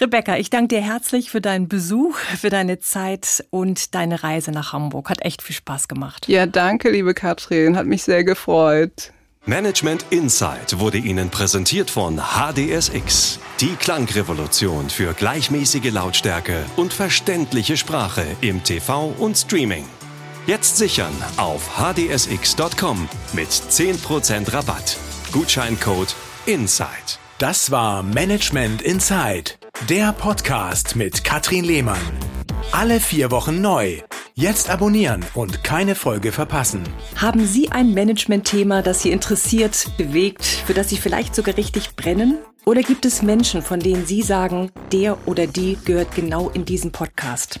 Rebecca, 0.00 0.36
ich 0.36 0.50
danke 0.50 0.76
dir 0.76 0.82
herzlich 0.82 1.30
für 1.30 1.40
deinen 1.40 1.68
Besuch, 1.68 2.16
für 2.16 2.50
deine 2.50 2.80
Zeit 2.80 3.44
und 3.50 3.94
deine 3.94 4.22
Reise 4.22 4.50
nach 4.50 4.72
Hamburg. 4.72 5.10
Hat 5.10 5.24
echt 5.24 5.42
viel 5.42 5.56
Spaß 5.56 5.88
gemacht. 5.88 6.28
Ja, 6.28 6.46
danke, 6.46 6.73
liebe 6.82 7.14
Katrin. 7.14 7.76
Hat 7.76 7.86
mich 7.86 8.02
sehr 8.02 8.24
gefreut. 8.24 9.12
Management 9.46 10.06
Insight 10.08 10.78
wurde 10.78 10.96
Ihnen 10.96 11.28
präsentiert 11.28 11.90
von 11.90 12.18
HDSX, 12.18 13.38
die 13.60 13.76
Klangrevolution 13.76 14.88
für 14.88 15.12
gleichmäßige 15.12 15.92
Lautstärke 15.92 16.64
und 16.76 16.94
verständliche 16.94 17.76
Sprache 17.76 18.24
im 18.40 18.64
TV 18.64 19.14
und 19.18 19.36
Streaming. 19.36 19.84
Jetzt 20.46 20.78
sichern 20.78 21.12
auf 21.36 21.78
hdsx.com 21.78 23.08
mit 23.34 23.48
10% 23.48 24.52
Rabatt. 24.52 24.96
Gutscheincode 25.32 26.14
INSIDE. 26.46 27.18
Das 27.38 27.70
war 27.70 28.02
Management 28.02 28.80
Inside, 28.80 29.52
der 29.90 30.12
Podcast 30.12 30.96
mit 30.96 31.22
Katrin 31.22 31.64
Lehmann. 31.64 32.00
Alle 32.72 33.00
vier 33.00 33.30
Wochen 33.30 33.60
neu. 33.60 34.00
Jetzt 34.36 34.68
abonnieren 34.68 35.24
und 35.34 35.62
keine 35.62 35.94
Folge 35.94 36.32
verpassen. 36.32 36.82
Haben 37.14 37.46
Sie 37.46 37.70
ein 37.70 37.94
Management-Thema, 37.94 38.82
das 38.82 39.00
Sie 39.00 39.12
interessiert, 39.12 39.86
bewegt, 39.96 40.44
für 40.44 40.74
das 40.74 40.88
Sie 40.88 40.96
vielleicht 40.96 41.36
sogar 41.36 41.56
richtig 41.56 41.94
brennen? 41.94 42.38
Oder 42.64 42.82
gibt 42.82 43.06
es 43.06 43.22
Menschen, 43.22 43.62
von 43.62 43.78
denen 43.78 44.06
Sie 44.06 44.22
sagen, 44.22 44.72
der 44.90 45.28
oder 45.28 45.46
die 45.46 45.78
gehört 45.84 46.16
genau 46.16 46.50
in 46.50 46.64
diesen 46.64 46.90
Podcast? 46.90 47.60